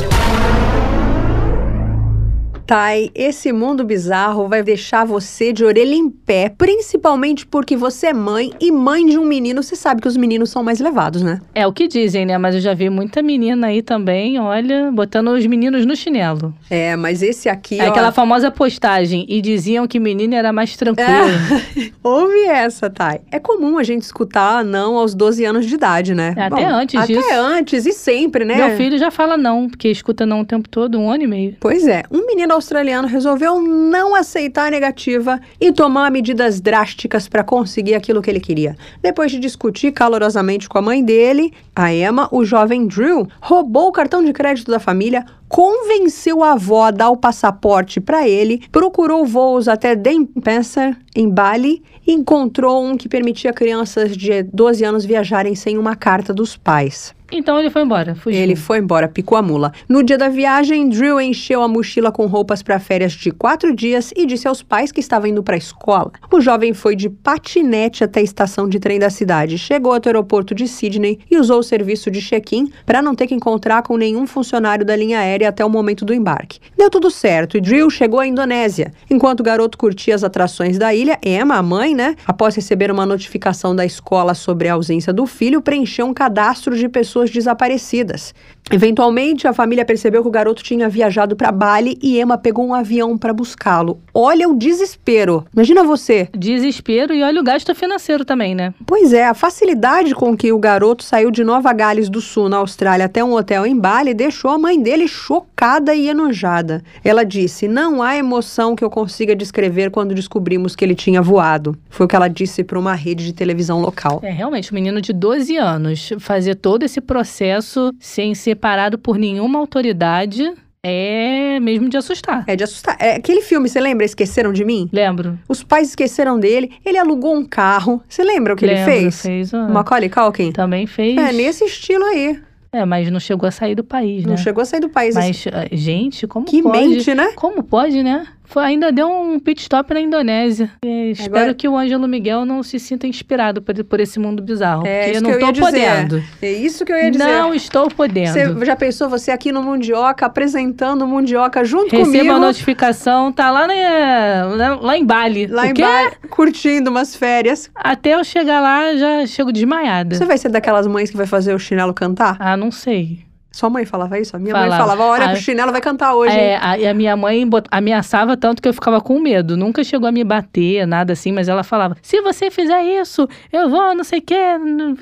[2.67, 8.13] Tai, esse mundo bizarro vai deixar você de orelha em pé, principalmente porque você é
[8.13, 11.41] mãe e mãe de um menino, você sabe que os meninos são mais levados, né?
[11.55, 12.39] É o que dizem, né?
[12.39, 16.55] Mas eu já vi muita menina aí também, olha, botando os meninos no chinelo.
[16.71, 17.81] É, mas esse aqui.
[17.81, 17.91] É ó...
[17.91, 19.27] aquela famosa postagem.
[19.29, 21.09] E diziam que menino era mais tranquilo.
[21.09, 21.91] É.
[22.03, 23.21] Ouve essa, Thay.
[23.31, 26.35] É comum a gente escutar não aos 12 anos de idade, né?
[26.37, 27.27] Até Bom, antes até disso.
[27.27, 28.55] Até antes e sempre, né?
[28.55, 31.57] Meu filho já fala não, porque escuta não o tempo todo, um ano e meio.
[31.61, 32.03] Pois é.
[32.11, 38.23] Um menino australiano resolveu não aceitar a negativa e tomar medidas drásticas para conseguir aquilo
[38.23, 38.77] que ele queria.
[39.01, 43.93] Depois de discutir calorosamente com a mãe dele, a Emma, o jovem Drew roubou o
[43.93, 49.27] cartão de crédito da família, convenceu a avó a dar o passaporte para ele, procurou
[49.27, 55.55] voos até Denpasar, em Bali, e encontrou um que permitia crianças de 12 anos viajarem
[55.55, 57.15] sem uma carta dos pais.
[57.35, 58.39] Então ele foi embora, fugiu.
[58.39, 59.73] Ele foi embora, picou a mula.
[59.89, 64.13] No dia da viagem, Drew encheu a mochila com roupas para férias de quatro dias
[64.15, 66.13] e disse aos pais que estava indo para a escola.
[66.31, 70.13] O jovem foi de patinete até a estação de trem da cidade, chegou até o
[70.13, 73.97] aeroporto de Sydney e usou o serviço de check-in para não ter que encontrar com
[73.97, 76.61] nenhum funcionário da linha aérea até o momento do embarque.
[76.77, 78.93] Deu tudo certo e Drew chegou à Indonésia.
[79.09, 83.07] Enquanto o garoto curtia as atrações da ilha, Emma, a mãe, né, após receber uma
[83.07, 88.35] notificação da escola sobre a ausência do filho, preencheu um cadastro de pessoas desaparecidas.
[88.71, 92.75] Eventualmente, a família percebeu que o garoto tinha viajado para Bali e Emma pegou um
[92.75, 94.01] avião para buscá-lo.
[94.15, 95.45] Olha o desespero.
[95.53, 96.29] Imagina você.
[96.37, 98.73] Desespero e olha o gasto financeiro também, né?
[98.87, 102.59] Pois é, a facilidade com que o garoto saiu de Nova Gales do Sul, na
[102.59, 106.83] Austrália, até um hotel em Bali deixou a mãe dele chocada e enojada.
[107.05, 111.77] Ela disse: Não há emoção que eu consiga descrever quando descobrimos que ele tinha voado.
[111.91, 114.21] Foi o que ela disse para uma rede de televisão local.
[114.23, 119.19] É, realmente, um menino de 12 anos fazer todo esse processo sem ser parado por
[119.19, 120.53] nenhuma autoridade
[120.85, 122.45] é mesmo de assustar.
[122.47, 122.97] É de assustar.
[122.99, 124.05] É aquele filme, você lembra?
[124.05, 124.89] Esqueceram de mim?
[124.93, 125.39] Lembro.
[125.49, 126.73] Os pais esqueceram dele.
[126.85, 128.03] Ele alugou um carro.
[128.09, 129.23] Você lembra o que Lembro, ele fez?
[129.23, 130.51] fez a- Macaulay Culkin?
[130.51, 131.17] Também fez.
[131.17, 132.41] É, nesse estilo aí.
[132.75, 134.37] É, mas não chegou a sair do país, Não né?
[134.39, 135.15] chegou a sair do país.
[135.15, 136.89] Mas, ah, gente, como que pode?
[136.89, 137.31] mente, né?
[137.37, 138.27] Como pode, né?
[138.53, 140.71] Foi, ainda deu um pit stop na Indonésia.
[140.85, 144.43] É, espero Agora- que o Ângelo Miguel não se sinta inspirado por, por esse mundo
[144.43, 144.87] bizarro.
[144.87, 145.65] É, porque isso eu não dizer.
[145.65, 146.23] podendo.
[146.43, 147.25] É isso que eu ia dizer.
[147.25, 148.33] Não estou podendo.
[148.33, 152.33] Você já pensou você aqui no Mundioca, apresentando o Mundioca junto Receba comigo?
[152.35, 155.47] a notificação, tá lá, na, lá, lá em Bali.
[155.47, 155.83] Lá O em quê?
[155.83, 157.71] Bali, curtindo umas férias.
[157.75, 160.15] Até eu chegar lá, já chego desmaiada.
[160.15, 162.37] Você vai ser daquelas mães que vai fazer o chinelo cantar?
[162.39, 163.21] Ah, não sei.
[163.53, 164.35] Sua mãe falava isso?
[164.35, 164.83] A minha mãe Falava.
[164.83, 166.35] falava, olha que o chinelo vai cantar hoje.
[166.37, 169.57] É, hein?" a, a minha mãe bot- ameaçava tanto que eu ficava com medo.
[169.57, 173.69] Nunca chegou a me bater, nada assim, mas ela falava: se você fizer isso, eu
[173.69, 174.35] vou, não sei o quê,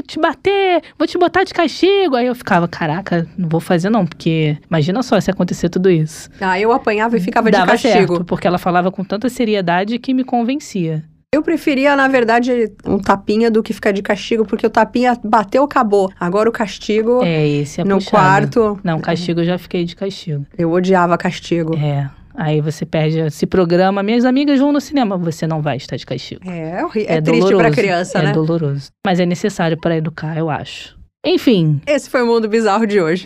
[0.07, 2.17] te bater, vou te botar de castigo.
[2.17, 6.29] Aí eu ficava: caraca, não vou fazer não, porque imagina só se acontecer tudo isso.
[6.41, 8.15] Ah, eu apanhava e ficava Dava de castigo.
[8.15, 11.05] certo, porque ela falava com tanta seriedade que me convencia.
[11.33, 15.62] Eu preferia, na verdade, um tapinha do que ficar de castigo, porque o tapinha bateu,
[15.62, 16.11] acabou.
[16.18, 18.11] Agora o castigo, É, esse é no puxado.
[18.11, 20.45] quarto, Não, castigo eu já fiquei de castigo.
[20.59, 21.76] eu odiava castigo.
[21.76, 22.11] É.
[22.35, 24.03] Aí você perde, se programa.
[24.03, 26.41] Minhas amigas vão no cinema, você não vai estar de castigo.
[26.51, 28.33] É, horri- é, triste doloroso, pra criança, é né?
[28.33, 28.89] doloroso.
[29.07, 30.99] Mas é necessário para educar, eu acho.
[31.24, 33.22] Enfim, Esse foi o mundo bizarro de hoje.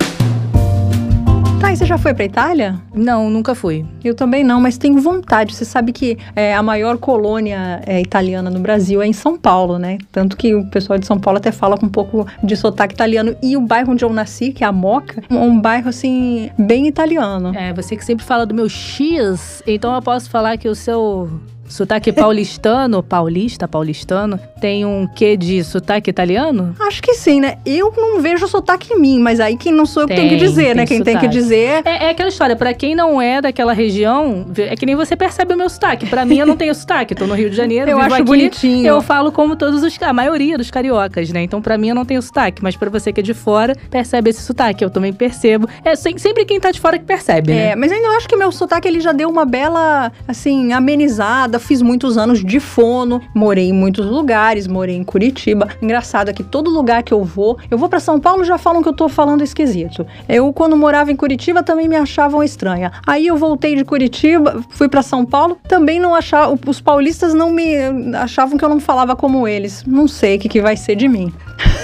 [1.72, 2.80] E você já foi pra Itália?
[2.94, 3.84] não, nunca fui.
[4.04, 5.54] Eu também não, mas tenho vontade.
[5.54, 9.78] Você sabe que é, a maior colônia é, italiana no Brasil é em São Paulo,
[9.78, 9.98] né?
[10.12, 13.36] Tanto que o pessoal de São Paulo até fala com um pouco de sotaque italiano.
[13.42, 16.86] E o bairro onde eu nasci, que é a Moca, é um bairro, assim, bem
[16.86, 17.52] italiano.
[17.56, 21.28] É, você que sempre fala do meu X, então eu posso falar que o seu
[21.68, 26.74] sotaque paulistano, paulista, paulistano, tem um quê de sotaque italiano?
[26.80, 27.58] Acho que sim, né?
[27.66, 30.36] Eu não vejo sotaque em mim, mas aí quem não sou eu que tenho que
[30.36, 30.86] Tem, dizer, tem né?
[30.86, 31.28] Quem tem que sotaque.
[31.38, 35.16] dizer É, é aquela história, pra quem não é daquela região, é que nem você
[35.16, 36.06] percebe o meu sotaque.
[36.06, 37.14] Pra mim, eu não tenho sotaque.
[37.14, 38.86] Tô no Rio de Janeiro, eu acho aqui, bonitinho.
[38.86, 41.42] Eu falo como todos os, a maioria dos cariocas, né?
[41.42, 42.62] Então, pra mim, eu não tenho sotaque.
[42.62, 44.84] Mas pra você que é de fora, percebe esse sotaque.
[44.84, 45.68] Eu também percebo.
[45.84, 47.70] É sem- sempre quem tá de fora que percebe, né?
[47.70, 51.53] É, mas ainda acho que meu sotaque ele já deu uma bela, assim, amenizada.
[51.58, 55.68] Fiz muitos anos de fono, morei em muitos lugares, morei em Curitiba.
[55.80, 58.82] Engraçado é que todo lugar que eu vou, eu vou pra São Paulo já falam
[58.82, 60.06] que eu tô falando esquisito.
[60.28, 62.92] Eu quando morava em Curitiba também me achavam estranha.
[63.06, 67.50] Aí eu voltei de Curitiba, fui pra São Paulo, também não achavam, os paulistas não
[67.50, 67.76] me
[68.16, 69.84] achavam que eu não falava como eles.
[69.86, 71.32] Não sei o que, que vai ser de mim.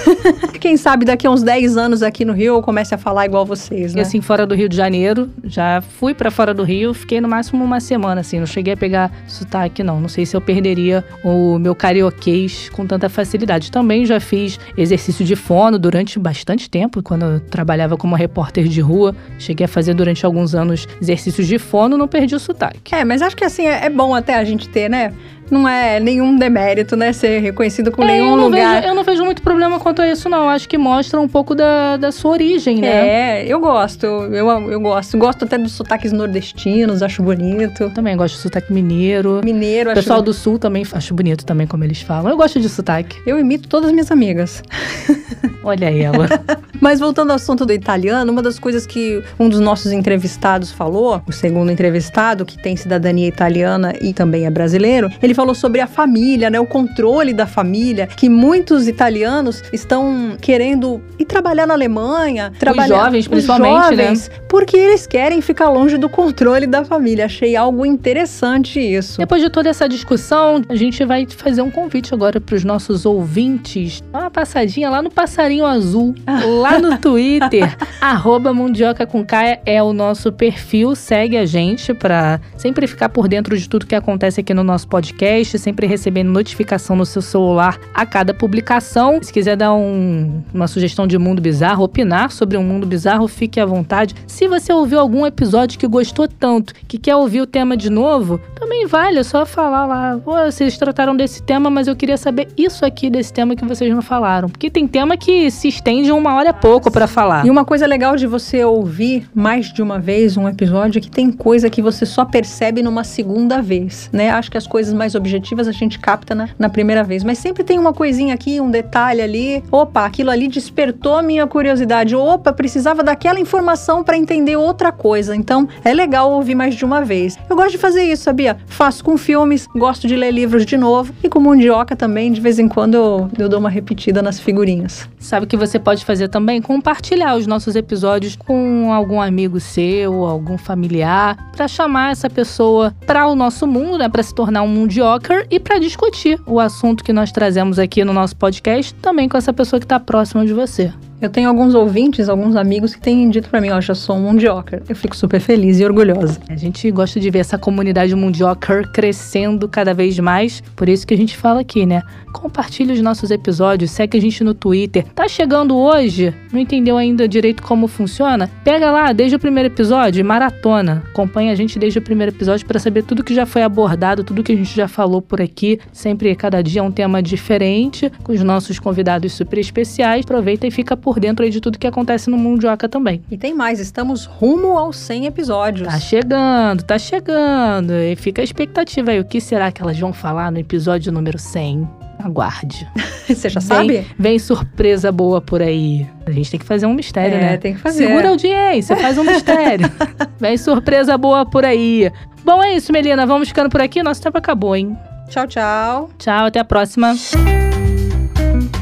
[0.59, 3.45] Quem sabe daqui a uns 10 anos aqui no Rio eu comece a falar igual
[3.45, 4.01] vocês, E né?
[4.01, 7.63] assim, fora do Rio de Janeiro, já fui pra fora do Rio, fiquei no máximo
[7.63, 9.99] uma semana, assim, não cheguei a pegar sotaque, não.
[9.99, 13.71] Não sei se eu perderia o meu carioquês com tanta facilidade.
[13.71, 18.81] Também já fiz exercício de fono durante bastante tempo, quando eu trabalhava como repórter de
[18.81, 19.15] rua.
[19.39, 22.93] Cheguei a fazer durante alguns anos exercícios de fono, não perdi o sotaque.
[22.93, 25.13] É, mas acho que assim, é, é bom até a gente ter, né?
[25.51, 27.11] Não é nenhum demérito, né?
[27.11, 28.75] Ser reconhecido com É, nenhum eu, lugar.
[28.77, 30.47] vejo, eu não vejo muito problema quanto a isso, não.
[30.47, 33.41] Acho que mostra um pouco da, da sua origem, né?
[33.41, 35.17] É, eu gosto, eu, eu, gosto.
[35.17, 37.89] Gosto até dos sotaques nordestinos, acho bonito.
[37.89, 39.41] Também gosto de sotaque mineiro.
[39.43, 42.31] Mineiro, O acho pessoal do sul também acho bonito também como eles falam.
[42.31, 43.17] Eu gosto de sotaque.
[43.25, 44.63] Eu imito todas as minhas amigas.
[45.63, 46.27] Olha ela.
[46.79, 51.21] Mas voltando ao assunto do italiano, uma das coisas que um dos nossos entrevistados falou,
[51.27, 55.81] o segundo entrevistado, que tem cidadania italiana e também é brasileiro, ele falou falou sobre
[55.81, 56.59] a família, né?
[56.59, 63.03] O controle da família, que muitos italianos estão querendo ir trabalhar na Alemanha, trabalhar os
[63.03, 64.35] jovens, principalmente, os jovens, né?
[64.47, 67.25] Porque eles querem ficar longe do controle da família.
[67.25, 69.17] Achei algo interessante isso.
[69.17, 73.03] Depois de toda essa discussão, a gente vai fazer um convite agora para os nossos
[73.03, 74.03] ouvintes.
[74.11, 76.13] Dá uma passadinha lá no Passarinho Azul,
[76.61, 77.75] lá no Twitter.
[77.99, 80.93] arroba Mundioca com Caia é o nosso perfil.
[80.93, 84.87] Segue a gente para sempre ficar por dentro de tudo que acontece aqui no nosso
[84.87, 85.20] podcast,
[85.57, 89.19] sempre recebendo notificação no seu celular a cada publicação.
[89.21, 93.59] Se quiser dar um, uma sugestão de mundo bizarro, opinar sobre um mundo bizarro, fique
[93.59, 94.15] à vontade.
[94.25, 98.39] Se você ouviu algum episódio que gostou tanto, que quer ouvir o tema de novo,
[98.55, 100.19] também vale, é só falar lá.
[100.23, 103.93] Pô, vocês trataram desse tema, mas eu queria saber isso aqui desse tema que vocês
[103.93, 104.49] não falaram.
[104.49, 107.45] Porque tem tema que se estende uma hora e pouco para falar.
[107.45, 111.11] E uma coisa legal de você ouvir mais de uma vez um episódio é que
[111.11, 114.29] tem coisa que você só percebe numa segunda vez, né?
[114.29, 117.63] Acho que as coisas mais objetivas a gente capta na, na primeira vez, mas sempre
[117.63, 119.63] tem uma coisinha aqui, um detalhe ali.
[119.71, 122.15] Opa, aquilo ali despertou minha curiosidade.
[122.15, 125.35] Opa, precisava daquela informação para entender outra coisa.
[125.35, 127.37] Então, é legal ouvir mais de uma vez.
[127.49, 128.57] Eu gosto de fazer isso, sabia?
[128.67, 132.59] Faço com filmes, gosto de ler livros de novo e com Mundioca também, de vez
[132.59, 135.07] em quando eu, eu dou uma repetida nas figurinhas.
[135.19, 136.61] Sabe o que você pode fazer também?
[136.61, 143.27] Compartilhar os nossos episódios com algum amigo seu, algum familiar, para chamar essa pessoa para
[143.27, 144.67] o nosso mundo, né, para se tornar um
[145.01, 149.37] mundioker e para discutir o assunto que nós trazemos aqui no nosso podcast, também com
[149.37, 150.93] essa pessoa que está próxima de você.
[151.21, 154.21] Eu tenho alguns ouvintes, alguns amigos que têm dito para mim, ó, já sou um
[154.21, 154.81] mundioker.
[154.89, 156.39] Eu fico super feliz e orgulhosa.
[156.49, 161.13] A gente gosta de ver essa comunidade mundioker crescendo cada vez mais, por isso que
[161.13, 162.01] a gente fala aqui, né?
[162.33, 165.05] Compartilhe os nossos episódios, segue a gente no Twitter.
[165.13, 166.33] Tá chegando hoje?
[166.51, 168.49] Não entendeu ainda direito como funciona?
[168.63, 171.03] Pega lá desde o primeiro episódio maratona.
[171.11, 174.41] Acompanha a gente desde o primeiro episódio para saber tudo que já foi abordado, tudo
[174.41, 175.79] que a gente já falou por aqui.
[175.91, 180.25] Sempre, cada dia, é um tema diferente, com os nossos convidados super especiais.
[180.25, 183.21] Aproveita e fica por dentro aí de tudo que acontece no Mundioca também.
[183.29, 185.87] E tem mais, estamos rumo aos 100 episódios.
[185.87, 187.93] Tá chegando, tá chegando.
[187.93, 189.19] E fica a expectativa aí.
[189.19, 191.87] O que será que elas vão falar no episódio número 100?
[192.23, 192.87] Aguarde.
[193.27, 194.07] Você já Vem, sabe?
[194.19, 196.07] vem surpresa boa por aí.
[196.25, 197.57] A gente tem que fazer um mistério, É, né?
[197.57, 198.05] tem que fazer.
[198.05, 199.89] Segura a audiência, faz um mistério.
[200.39, 202.11] vem surpresa boa por aí.
[202.45, 203.25] Bom, é isso, Melina.
[203.25, 204.03] Vamos ficando por aqui.
[204.03, 204.95] Nosso tempo acabou, hein?
[205.29, 206.09] Tchau, tchau.
[206.19, 207.15] Tchau, até a próxima.